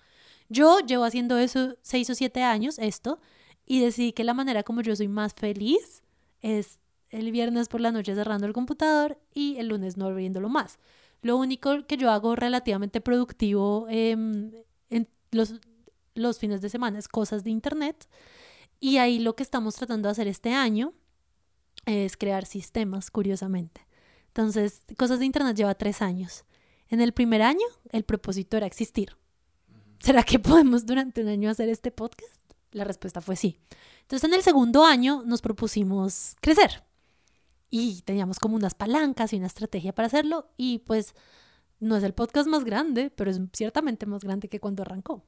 [0.51, 3.21] Yo llevo haciendo eso seis o siete años, esto,
[3.65, 6.03] y decidí que la manera como yo soy más feliz
[6.41, 6.77] es
[7.09, 10.77] el viernes por la noche cerrando el computador y el lunes no abriéndolo más.
[11.21, 14.51] Lo único que yo hago relativamente productivo em,
[14.89, 15.53] en los,
[16.15, 18.09] los fines de semana es cosas de internet.
[18.81, 20.91] Y ahí lo que estamos tratando de hacer este año
[21.85, 23.87] es crear sistemas, curiosamente.
[24.27, 26.43] Entonces, cosas de internet lleva tres años.
[26.89, 29.15] En el primer año, el propósito era existir.
[30.01, 32.35] ¿Será que podemos durante un año hacer este podcast?
[32.71, 33.59] La respuesta fue sí.
[34.01, 36.83] Entonces, en el segundo año nos propusimos crecer.
[37.69, 40.49] Y teníamos como unas palancas y una estrategia para hacerlo.
[40.57, 41.13] Y pues
[41.79, 45.23] no es el podcast más grande, pero es ciertamente más grande que cuando arrancó.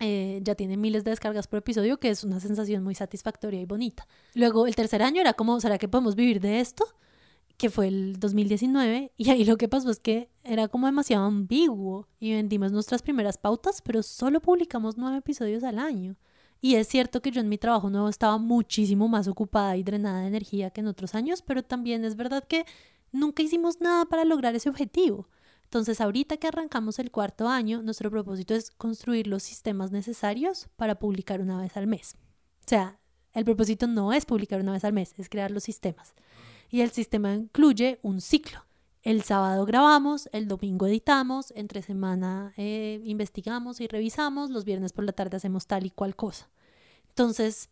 [0.00, 3.66] Eh, ya tiene miles de descargas por episodio, que es una sensación muy satisfactoria y
[3.66, 4.06] bonita.
[4.34, 6.84] Luego, el tercer año era como, ¿será que podemos vivir de esto?
[7.56, 9.12] Que fue el 2019.
[9.16, 12.06] Y ahí lo que pasó es que era como demasiado ambiguo.
[12.20, 16.16] Y vendimos nuestras primeras pautas, pero solo publicamos nueve episodios al año.
[16.60, 20.20] Y es cierto que yo en mi trabajo nuevo estaba muchísimo más ocupada y drenada
[20.20, 22.64] de energía que en otros años, pero también es verdad que
[23.12, 25.28] nunca hicimos nada para lograr ese objetivo.
[25.64, 30.98] Entonces, ahorita que arrancamos el cuarto año, nuestro propósito es construir los sistemas necesarios para
[30.98, 32.16] publicar una vez al mes.
[32.60, 33.00] O sea,
[33.32, 36.14] el propósito no es publicar una vez al mes, es crear los sistemas.
[36.70, 38.66] Y el sistema incluye un ciclo.
[39.02, 45.04] El sábado grabamos, el domingo editamos, entre semana eh, investigamos y revisamos, los viernes por
[45.04, 46.48] la tarde hacemos tal y cual cosa.
[47.10, 47.70] Entonces,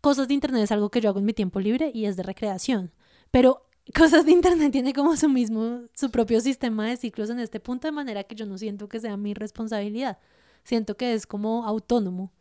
[0.00, 2.24] cosas de Internet es algo que yo hago en mi tiempo libre y es de
[2.24, 2.92] recreación.
[3.30, 3.66] Pero
[3.96, 7.86] cosas de Internet tiene como su mismo, su propio sistema de ciclos en este punto,
[7.86, 10.18] de manera que yo no siento que sea mi responsabilidad.
[10.64, 12.32] Siento que es como autónomo.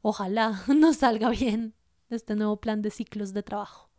[0.00, 1.74] Ojalá nos salga bien
[2.08, 3.90] este nuevo plan de ciclos de trabajo.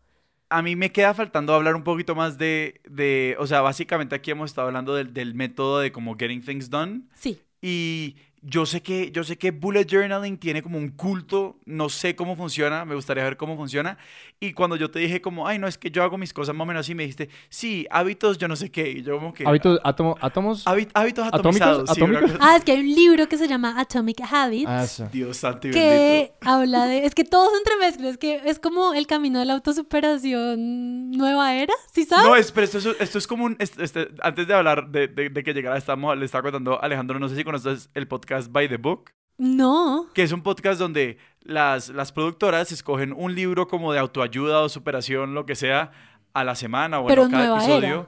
[0.50, 4.32] A mí me queda faltando hablar un poquito más de, de o sea, básicamente aquí
[4.32, 7.02] hemos estado hablando del, del método de como getting things done.
[7.14, 8.16] Sí, Y
[8.48, 12.36] yo sé que yo sé que bullet journaling tiene como un culto, no sé cómo
[12.36, 13.98] funciona, me gustaría ver cómo funciona.
[14.40, 16.64] Y cuando yo te dije como, "Ay, no, es que yo hago mis cosas más
[16.64, 19.46] o menos así", me dijiste, "Sí, hábitos, yo no sé qué." Y yo como que
[19.48, 20.66] Hábitos, átomo- átomos.
[20.68, 21.62] Hábit- hábitos ¿Atómicos?
[21.62, 22.32] atomizados, sí, ¿Atómicos?
[22.34, 24.66] cosa- Ah, es que hay un libro que se llama Atomic Habits.
[24.70, 25.10] Ah, eso.
[25.12, 26.34] Dios santo y que bendito.
[26.52, 27.06] habla de.
[27.06, 28.10] Es que todos entremezclan.
[28.10, 32.26] Es que es como el camino de la autosuperación nueva era, ¿sí sabes?
[32.26, 33.56] No, es, pero esto es, esto es como un...
[33.60, 36.86] este- este- antes de hablar de, de- de que llegara, estamos, le estaba contando a
[36.86, 40.08] Alejandro, no sé si conoces el podcast By the Book, No.
[40.14, 44.70] que es un podcast donde las, las productoras escogen un libro como de autoayuda o
[44.70, 45.92] superación, lo que sea,
[46.34, 47.88] a la semana o Pero en cada episodio.
[47.88, 48.08] era.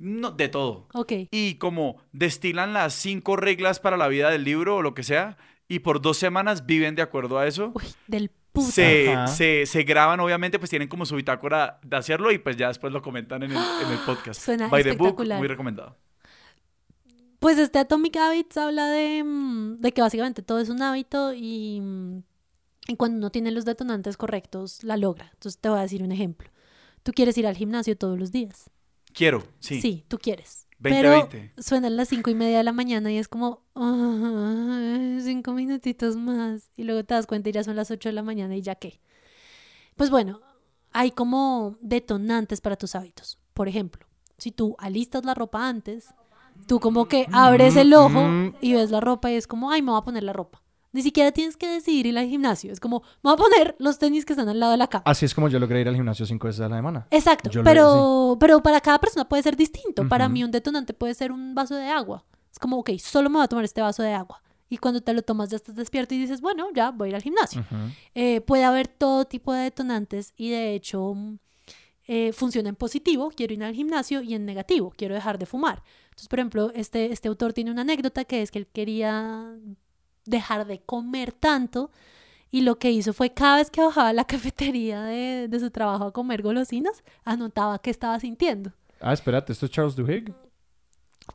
[0.00, 0.86] No, de todo.
[0.94, 1.12] Ok.
[1.32, 5.36] Y como destilan las cinco reglas para la vida del libro o lo que sea,
[5.66, 7.72] y por dos semanas viven de acuerdo a eso.
[7.74, 8.70] Uy, del puta.
[8.70, 12.68] Se, se, se graban, obviamente, pues tienen como su bitácora de hacerlo y pues ya
[12.68, 14.40] después lo comentan en el, en el podcast.
[14.40, 15.38] Suena By the book, espectacular.
[15.38, 15.96] muy recomendado.
[17.38, 21.80] Pues este Atomic Habits habla de, mm, de que básicamente todo es un hábito y
[21.80, 22.22] mm,
[22.90, 25.28] Y cuando uno tiene los detonantes correctos, la logra.
[25.34, 26.48] Entonces te voy a decir un ejemplo.
[27.02, 28.70] Tú quieres ir al gimnasio todos los días.
[29.12, 29.80] Quiero, sí.
[29.82, 30.66] Sí, tú quieres.
[30.78, 31.52] 2020.
[31.56, 36.16] Pero suenan las cinco y media de la mañana y es como, "Ay, cinco minutitos
[36.16, 36.70] más.
[36.76, 38.74] Y luego te das cuenta y ya son las ocho de la mañana y ya
[38.74, 39.00] qué.
[39.96, 40.40] Pues bueno,
[40.92, 43.38] hay como detonantes para tus hábitos.
[43.52, 44.06] Por ejemplo,
[44.38, 46.14] si tú alistas la ropa antes,
[46.66, 49.90] tú como que abres el ojo y ves la ropa y es como, ay, me
[49.90, 50.62] voy a poner la ropa.
[50.92, 52.72] Ni siquiera tienes que decidir ir al gimnasio.
[52.72, 55.02] Es como, me voy a poner los tenis que están al lado de la cama.
[55.06, 57.06] Así es como yo logré ir al gimnasio cinco veces a la semana.
[57.10, 60.08] Exacto, Yo pero, pero para cada persona puede ser distinto.
[60.08, 62.24] Para mí un detonante puede ser un vaso de agua.
[62.50, 64.42] Es como, ok, solo me voy a tomar este vaso de agua.
[64.70, 67.14] Y cuando te lo tomas ya estás despierto y dices, bueno, ya voy a ir
[67.16, 67.64] al gimnasio.
[68.14, 71.38] Eh, puede haber todo tipo de detonantes y de hecho mm,
[72.06, 75.82] eh, funciona en positivo, quiero ir al gimnasio, y en negativo, quiero dejar de fumar.
[76.18, 79.54] Entonces, por ejemplo, este, este autor tiene una anécdota que es que él quería
[80.24, 81.92] dejar de comer tanto
[82.50, 85.70] y lo que hizo fue cada vez que bajaba a la cafetería de, de su
[85.70, 88.72] trabajo a comer golosinas, anotaba qué estaba sintiendo.
[89.00, 90.34] Ah, espérate, ¿esto es Charles Duhigg?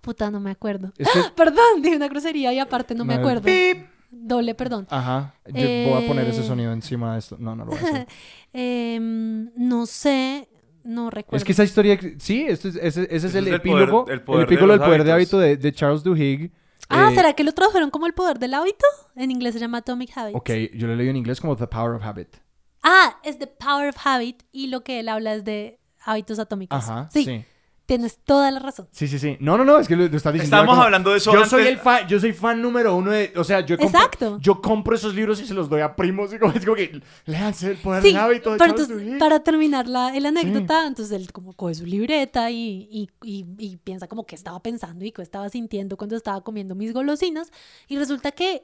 [0.01, 0.91] Puta, no me acuerdo.
[0.97, 3.43] Es que- Perdón, dije una grosería y aparte no me acuerdo.
[3.43, 3.87] Pip.
[4.11, 4.85] Doble perdón.
[4.89, 5.53] Ajá, yo
[5.89, 6.47] voy a poner ese Eh.
[6.47, 7.37] sonido encima de esto.
[7.39, 8.07] No, no lo voy a hacer.
[8.53, 10.47] Em, no sé,
[10.83, 11.37] no recuerdo.
[11.37, 14.21] Es que esa historia, sí, es- ese, ese es el es el epílogo, poder- el
[14.23, 16.51] poder de epílogo del poder de hábito de, de Charles Duhigg.
[16.89, 18.85] Ah, Eh, ¿será que lo tradujeron como el poder del hábito?
[19.15, 20.35] En inglés se llama Atomic Habits.
[20.37, 22.35] Ok, yo lo leí en inglés como The Power of Habit.
[22.83, 26.77] Ah, es The Power of Habit y lo que él habla es de hábitos atómicos.
[26.77, 27.45] Ajá, sí, sí.
[27.85, 28.87] Tienes toda la razón.
[28.91, 29.35] Sí, sí, sí.
[29.39, 30.45] No, no, no, es que lo, lo está diciendo.
[30.55, 31.49] Estábamos como- hablando de eso Yo antes.
[31.51, 34.37] soy el fan, yo soy fan número uno de, o sea, yo compro, Exacto.
[34.39, 37.01] yo compro esos libros y se los doy a primos y como, es como que
[37.25, 41.11] léanse el poder Sí, del hábito de pero entonces, para terminar la, el anécdota, entonces
[41.15, 45.11] él como coge su libreta y, y, y- y piensa como qué estaba pensando y
[45.11, 47.51] qué estaba sintiendo cuando estaba comiendo mis golosinas
[47.89, 48.63] y resulta que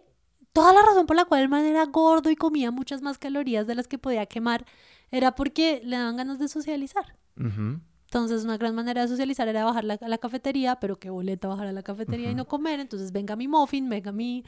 [0.53, 3.67] toda la razón por la cual el man era gordo y comía muchas más calorías
[3.67, 4.65] de las que podía quemar
[5.11, 7.15] era porque le daban ganas de socializar.
[7.37, 7.79] Ujú.
[8.09, 11.47] Entonces, una gran manera de socializar era bajar la- a la cafetería, pero qué boleta
[11.47, 12.79] bajar a la cafetería y no comer.
[12.79, 14.43] Entonces, venga mi muffin, venga mi,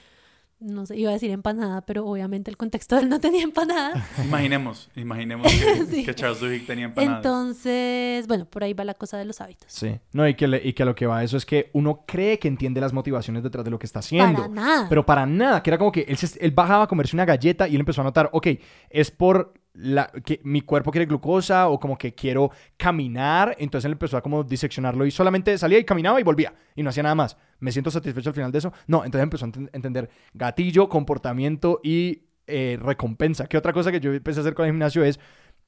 [0.60, 4.04] no sé, iba a decir empanada, pero obviamente el contexto de él no tenía empanadas.
[4.26, 6.04] Imaginemos, imaginemos que, Sí.
[6.04, 7.18] que Charles Duhigg tenía empanadas.
[7.18, 9.72] Entonces, bueno, por ahí va la cosa de los hábitos.
[9.72, 10.00] Sí.
[10.12, 12.40] No, y que, le- y que a lo que va eso es que uno cree
[12.40, 14.42] que entiende las motivaciones detrás de lo que está haciendo.
[14.42, 14.90] Para nada.
[14.90, 17.68] Pero para nada, que era como que él, se- él bajaba a comerse una galleta
[17.68, 18.48] y él empezó a notar, ok,
[18.90, 23.94] es por la, que mi cuerpo quiere glucosa o como que quiero caminar, entonces él
[23.94, 27.16] empezó a como diseccionarlo y solamente salía y caminaba y volvía y no hacía nada
[27.16, 27.38] más.
[27.60, 28.74] ¿Me siento satisfecho al final de eso?
[28.88, 33.48] No, entonces empezó a enten- entender gatillo, comportamiento y eh, recompensa.
[33.48, 35.20] Que otra cosa que yo empecé a hacer con el gimnasio es,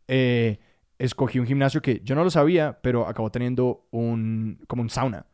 [0.08, 0.60] eh,
[0.97, 5.28] escogí un gimnasio que yo no lo sabía, pero acabó teniendo un, como un sauna.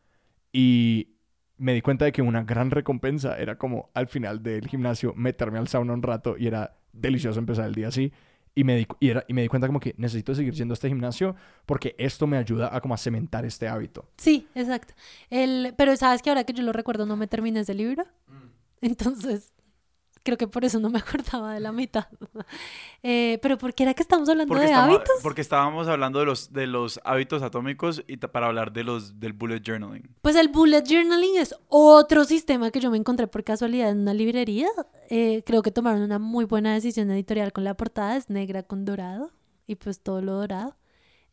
[0.52, 1.16] Y
[1.56, 5.58] me di cuenta de que una gran recompensa era como al final del gimnasio meterme
[5.58, 8.12] al sauna un rato y era delicioso empezar el día así.
[8.54, 10.74] Y me, di, y, era, y me di cuenta como que necesito seguir yendo a
[10.74, 11.36] este gimnasio
[11.66, 14.08] porque esto me ayuda a como a cementar este hábito.
[14.16, 14.94] Sí, exacto.
[15.30, 18.06] El, pero sabes que ahora que yo lo recuerdo no me terminé ese libro.
[18.80, 19.52] Entonces,
[20.22, 20.98] creo que por eso no me
[21.38, 22.06] acordaba de la mitad.
[23.02, 25.14] Eh, pero ¿por qué era que estamos hablando Porque, de estamos, hábitos?
[25.22, 29.32] porque estábamos hablando de los, de los hábitos atómicos y para hablar de los, del
[29.32, 30.14] bullet journaling.
[30.20, 34.12] Pues el bullet journaling es otro sistema que yo me encontré por casualidad en una
[34.12, 34.68] librería.
[35.08, 38.84] Eh, creo que tomaron una muy buena decisión editorial con la portada, es negra con
[38.84, 39.30] dorado
[39.66, 40.76] y pues todo lo dorado.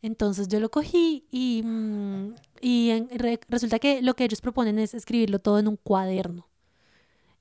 [0.00, 4.78] Entonces yo lo cogí y, mm, y en- re- resulta que lo que ellos proponen
[4.78, 6.48] es escribirlo todo en un cuaderno.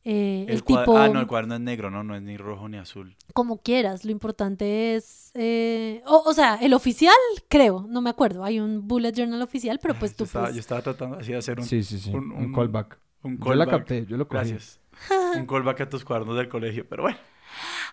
[0.09, 2.01] Eh, el, cua- tipo, Ah, no, el cuaderno es negro, ¿no?
[2.01, 3.15] No es ni rojo ni azul.
[3.33, 7.13] como quieras, lo importante es, eh, o, o sea, el oficial,
[7.49, 10.55] creo, no me acuerdo, hay un bullet journal oficial, pero pues yo, tú estaba, puedes-
[10.55, 12.11] yo estaba tratando así de hacer un, Sí, sí, sí.
[12.11, 12.97] un- Un, un- callback.
[13.23, 13.79] un Yo la callback.
[13.81, 14.37] capté, yo lo cogí.
[14.49, 14.79] Gracias.
[15.35, 17.17] un callback a tus cuadernos del colegio, pero bueno.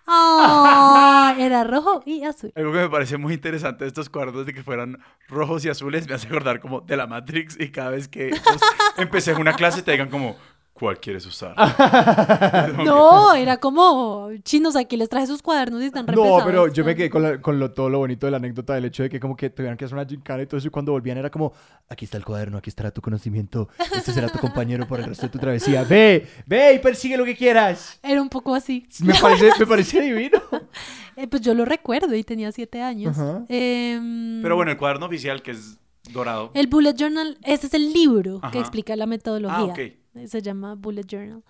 [0.07, 1.35] ¡Ah!
[1.39, 2.53] Era rojo y azul.
[2.55, 4.99] Algo que me parece muy interesante de estos cuadernos de que fueran
[5.29, 8.61] rojos y azules me hace acordar como de la Matrix y cada vez que pues,
[8.99, 10.37] empecé una clase te digan como,
[10.75, 11.55] ¿cuál quieres usar?
[12.85, 16.43] No, era como chinos aquí les traje sus cuadernos y están No, repesados.
[16.45, 18.87] pero yo me quedé con, la- con lo, todo lo bonito de la anécdota del
[18.87, 20.93] hecho de que como que tuvieran que hacer una gincana y todo eso y cuando
[20.93, 21.53] volvían era como,
[21.89, 25.27] aquí está el cuaderno, aquí estará tu conocimiento, este será tu compañero por el resto
[25.27, 25.85] de tu travesía.
[25.85, 27.99] Ve, ve y persigue lo que quieras.
[28.03, 28.87] Era un poco así.
[29.01, 30.39] Me parece, me parece divino.
[31.17, 33.17] Eh, pues yo lo recuerdo y tenía siete años.
[33.49, 35.79] Em, Pero bueno, el cuaderno oficial que es
[36.13, 36.51] dorado.
[36.55, 39.57] El Bullet Journal, ese es el libro que explica la metodología.
[39.57, 39.79] Ah, ok.
[40.27, 41.43] Se llama Bullet Journal.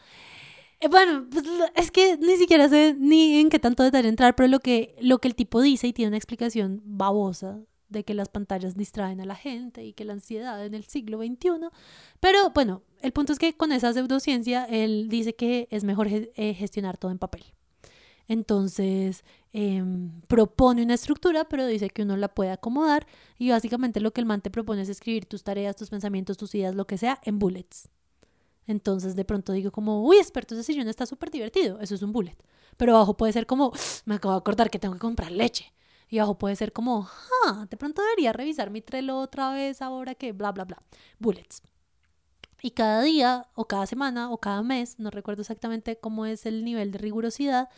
[0.81, 1.45] Eh, bueno, pues
[1.75, 5.19] es que ni siquiera sé ni en qué tanto detalle entrar, pero lo que, lo
[5.19, 9.25] que el tipo dice y tiene una explicación babosa de que las pantallas distraen a
[9.25, 11.69] la gente y que la ansiedad en el siglo XXI.
[12.21, 16.55] Pero bueno, el punto es que con esa pseudociencia él dice que es mejor eh,
[16.55, 17.45] gestionar todo en papel.
[18.27, 23.07] Entonces, em, propone una estructura, pero dice que uno la puede acomodar.
[23.39, 26.55] Y básicamente lo que el man te propone es escribir tus tareas, tus pensamientos, tus
[26.55, 27.89] ideas, lo que sea, en bullets.
[28.67, 31.79] Entonces, de pronto digo como, uy, expertos de sillón está súper divertido.
[31.81, 32.37] Eso es un bullet.
[32.77, 33.73] Pero abajo puede ser como,
[34.05, 35.73] me acabo de acordar que tengo que comprar leche.
[36.09, 37.09] Y abajo puede ser como,
[37.47, 40.83] ah, de pronto debería revisar mi Trello otra vez ahora que bla, bla, bla.
[41.19, 41.63] Bullets.
[42.63, 46.65] Y cada día, o cada semana, o cada mes, no recuerdo exactamente cómo es el
[46.65, 47.69] nivel de rigurosidad,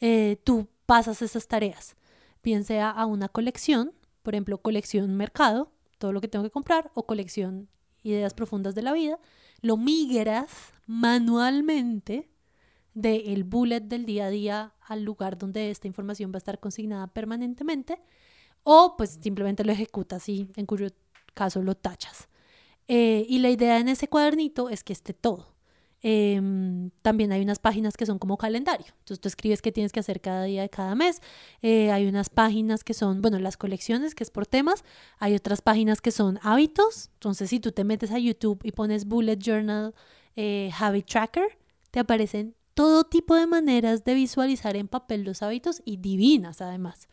[0.00, 1.96] eh, tú pasas esas tareas.
[2.42, 6.90] Bien sea a una colección, por ejemplo, colección mercado, todo lo que tengo que comprar,
[6.94, 7.68] o colección
[8.02, 9.20] ideas profundas de la vida,
[9.62, 12.28] lo migras manualmente
[12.94, 17.06] del bullet del día a día al lugar donde esta información va a estar consignada
[17.06, 18.02] permanentemente,
[18.64, 20.88] o pues simplemente lo ejecutas y en cuyo
[21.34, 22.28] caso lo tachas.
[22.88, 25.51] Eh, y la idea en ese cuadernito es que esté todo.
[26.02, 28.86] Em, también hay unas páginas que son como calendario.
[28.98, 31.22] Entonces tú escribes qué tienes que hacer cada día de cada mes.
[31.62, 34.84] Eh, hay unas páginas que son, bueno, las colecciones, que es por temas.
[35.18, 37.10] Hay otras páginas que son hábitos.
[37.14, 39.94] Entonces si tú te metes a YouTube y pones Bullet Journal
[40.34, 41.58] eh, Habit Tracker,
[41.92, 47.08] te aparecen todo tipo de maneras de visualizar en papel los hábitos y divinas además.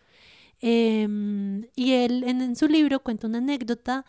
[0.61, 4.05] Em, y él en su libro cuenta una anécdota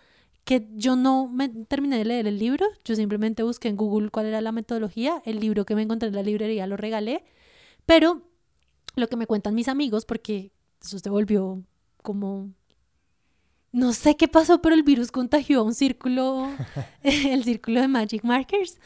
[0.51, 4.27] que yo no me terminé de leer el libro, yo simplemente busqué en Google cuál
[4.27, 7.23] era la metodología, el libro que me encontré en la librería lo regalé,
[7.87, 8.23] pero
[8.97, 10.51] lo que me cuentan mis amigos, porque
[10.83, 11.63] eso se volvió
[12.03, 12.51] como...
[13.71, 16.49] No sé qué pasó, pero el virus contagió a un círculo,
[17.05, 18.81] el círculo de Magic Markers.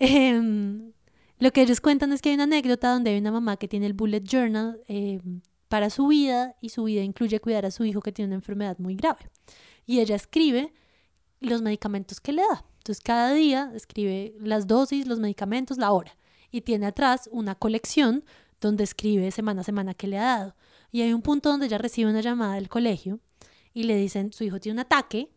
[0.00, 0.90] Em,
[1.38, 3.86] lo que ellos cuentan es que hay una anécdota donde hay una mamá que tiene
[3.86, 8.00] el bullet journal em, para su vida y su vida incluye cuidar a su hijo
[8.00, 9.30] que tiene una enfermedad muy grave.
[9.86, 10.72] Y ella escribe
[11.44, 12.64] los medicamentos que le da.
[12.84, 16.16] Entonces cada día escribe las dosis, los medicamentos, la hora.
[16.50, 18.24] Y tiene atrás una colección
[18.60, 20.56] donde escribe semana a semana que le ha dado.
[20.92, 23.20] Y hay un punto donde ella recibe una llamada del colegio
[23.72, 25.30] y le dicen, su hijo tiene un ataque.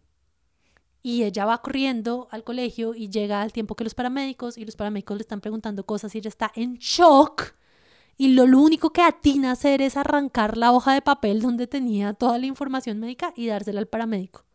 [1.01, 4.76] Y ella va corriendo al colegio y llega al tiempo que los paramédicos y los
[4.76, 7.55] paramédicos le están preguntando cosas y ella está en shock.
[8.18, 11.66] Y lo, lo único que atina a hacer es arrancar la hoja de papel donde
[11.66, 14.47] tenía toda la información médica y dársela al paramédico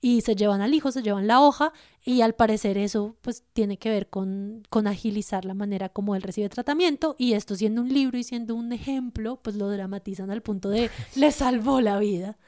[0.00, 1.72] y se llevan al hijo, se llevan la hoja
[2.04, 6.22] y al parecer eso pues tiene que ver con, con agilizar la manera como él
[6.22, 10.42] recibe tratamiento y esto siendo un libro y siendo un ejemplo pues lo dramatizan al
[10.42, 12.38] punto de le salvó la vida.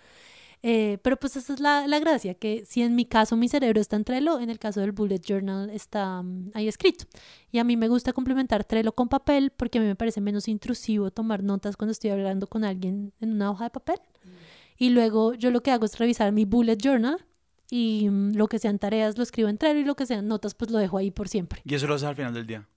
[0.62, 3.80] Eh, pero pues esa es la, la, gracia, que si en mi caso mi cerebro
[3.80, 7.06] está en Trello, en el caso del Bullet Journal está mm, ahí escrito.
[7.50, 10.48] Y a mí me gusta complementar Trello con papel porque a mí me parece menos
[10.48, 13.96] intrusivo tomar notas cuando estoy hablando con alguien en una hoja de papel.
[14.22, 14.28] Mm.
[14.76, 17.24] Y luego yo lo que hago es revisar mi Bullet Journal
[17.70, 20.54] y mm, lo que sean tareas lo escribo en Trello y lo que sean notas
[20.54, 21.62] pues lo dejo ahí por siempre.
[21.64, 22.68] ¿Y eso lo haces al final del día?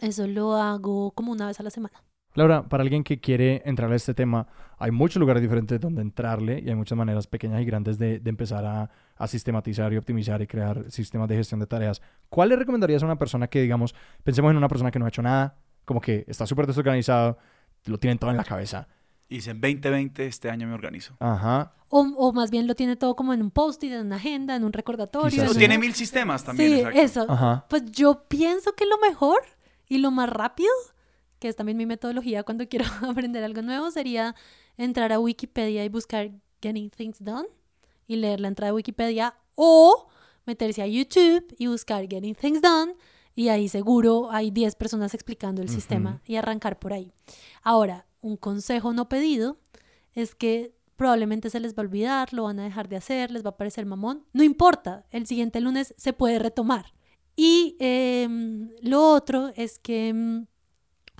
[0.00, 2.02] Eso lo hago como una vez a la semana.
[2.34, 4.46] Laura, para alguien que quiere entrar a este tema,
[4.78, 8.30] hay muchos lugares diferentes donde entrarle y hay muchas maneras pequeñas y grandes de, de
[8.30, 12.00] empezar a, a, sistematizar y optimizar y crear sistemas de gestión de tareas.
[12.30, 13.94] ¿Cuál le recomendarías a una persona que, digamos,
[14.24, 17.36] pensemos en una persona que no ha hecho nada, como que está súper desorganizado,
[17.84, 18.88] lo tiene todo en la cabeza?
[19.32, 21.16] Y dice, en 2020 este año me organizo.
[21.18, 21.72] Ajá.
[21.88, 24.62] O, o, más bien lo tiene todo como en un post-it, en una agenda, en
[24.62, 25.50] un recordatorio.
[25.50, 26.92] O tiene mil sistemas también.
[26.92, 27.26] Sí, eso.
[27.70, 29.38] Pues yo pienso que lo mejor
[29.88, 30.70] y lo más rápido,
[31.38, 34.34] que es también mi metodología cuando quiero aprender algo nuevo, sería
[34.76, 36.30] entrar a Wikipedia y buscar
[36.60, 37.48] Getting Things Done
[38.06, 40.08] y leer la entrada de Wikipedia o
[40.44, 42.96] meterse a YouTube y buscar Getting Things Done
[43.34, 47.14] y ahí seguro hay 10 personas explicando el sistema y arrancar por ahí.
[47.62, 49.58] Ahora, un consejo no pedido
[50.14, 53.44] es que probablemente se les va a olvidar, lo van a dejar de hacer, les
[53.44, 54.24] va a parecer mamón.
[54.32, 56.94] No importa, el siguiente lunes se puede retomar.
[57.34, 60.46] Y em, lo otro es que em,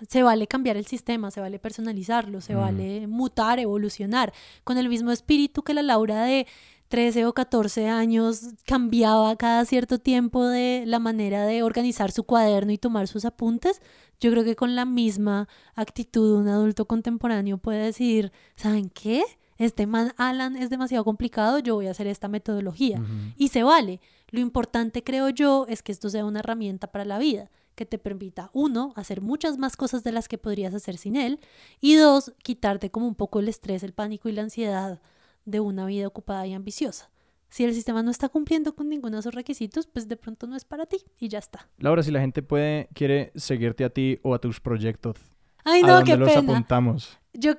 [0.08, 4.32] se vale cambiar el sistema, se vale personalizarlo, se vale mutar, evolucionar,
[4.64, 6.46] con el mismo espíritu que la Laura de
[6.92, 12.70] 13 o 14 años cambiaba cada cierto tiempo de la manera de organizar su cuaderno
[12.70, 13.80] y tomar sus apuntes,
[14.20, 19.22] yo creo que con la misma actitud un adulto contemporáneo puede decir, ¿saben qué?
[19.56, 23.02] Este man Alan es demasiado complicado, yo voy a hacer esta metodología.
[23.38, 24.02] Y se vale.
[24.28, 27.96] Lo importante, creo yo, es que esto sea una herramienta para la vida que te
[27.96, 31.40] permita, uno, hacer muchas más cosas de las que podrías hacer sin él,
[31.80, 35.00] y dos, quitarte como un poco el estrés, el pánico y la ansiedad
[35.44, 37.10] de una vida ocupada y ambiciosa.
[37.48, 40.56] Si el sistema no está cumpliendo con ninguno de esos requisitos, pues de pronto no
[40.56, 41.68] es para ti y ya está.
[41.78, 45.16] Laura, si la gente puede, quiere seguirte a ti o a tus proyectos,
[45.64, 46.52] Ay, no, ¿a qué dónde los pena.
[46.52, 47.18] apuntamos?
[47.34, 47.54] Yo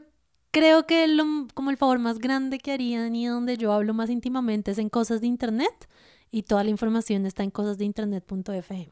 [0.52, 1.24] creo que lo,
[1.54, 4.90] como el favor más grande que harían y donde yo hablo más íntimamente es en
[4.90, 5.88] cosas de internet
[6.32, 8.90] y toda la información está en cosasdeinternet.fm.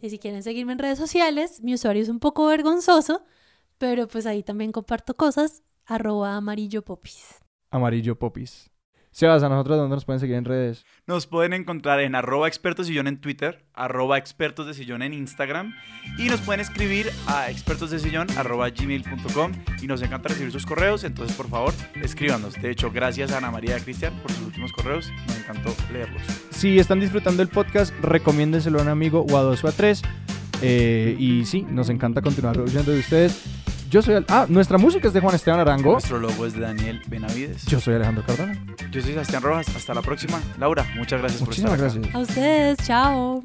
[0.00, 3.22] Y si quieren seguirme en redes sociales, mi usuario es un poco vergonzoso,
[3.76, 7.41] pero pues ahí también comparto cosas, arroba amarillo popis.
[7.72, 8.70] Amarillo Popis.
[9.10, 10.86] Sebas, a nosotros, ¿dónde nos pueden seguir en redes?
[11.06, 15.74] Nos pueden encontrar en arroba expertos sillón en Twitter, arroba expertos de sillón en Instagram
[16.16, 20.64] y nos pueden escribir a expertos de sillón arroba gmail.com y nos encanta recibir sus
[20.64, 22.54] correos, entonces por favor escríbanos.
[22.54, 26.22] De hecho, gracias a Ana María Cristian por sus últimos correos, nos encantó leerlos.
[26.50, 30.02] Si están disfrutando el podcast, recomiéndenselo a un amigo o a dos o a tres.
[30.62, 33.42] Eh, y sí, nos encanta continuar oyendo de ustedes.
[33.92, 34.14] Yo soy...
[34.16, 35.92] Al- Ah, nuestra música es de Juan Esteban Arango.
[35.92, 37.66] Nuestro logo es de Daniel Benavides.
[37.66, 38.54] Yo soy Alejandro Cardona.
[38.90, 40.40] Yo soy Sebastián Rojas, hasta la próxima.
[40.58, 42.00] Laura, muchas gracias Muchísimas por estar acá.
[42.00, 42.14] gracias.
[42.14, 43.44] A ustedes, chao.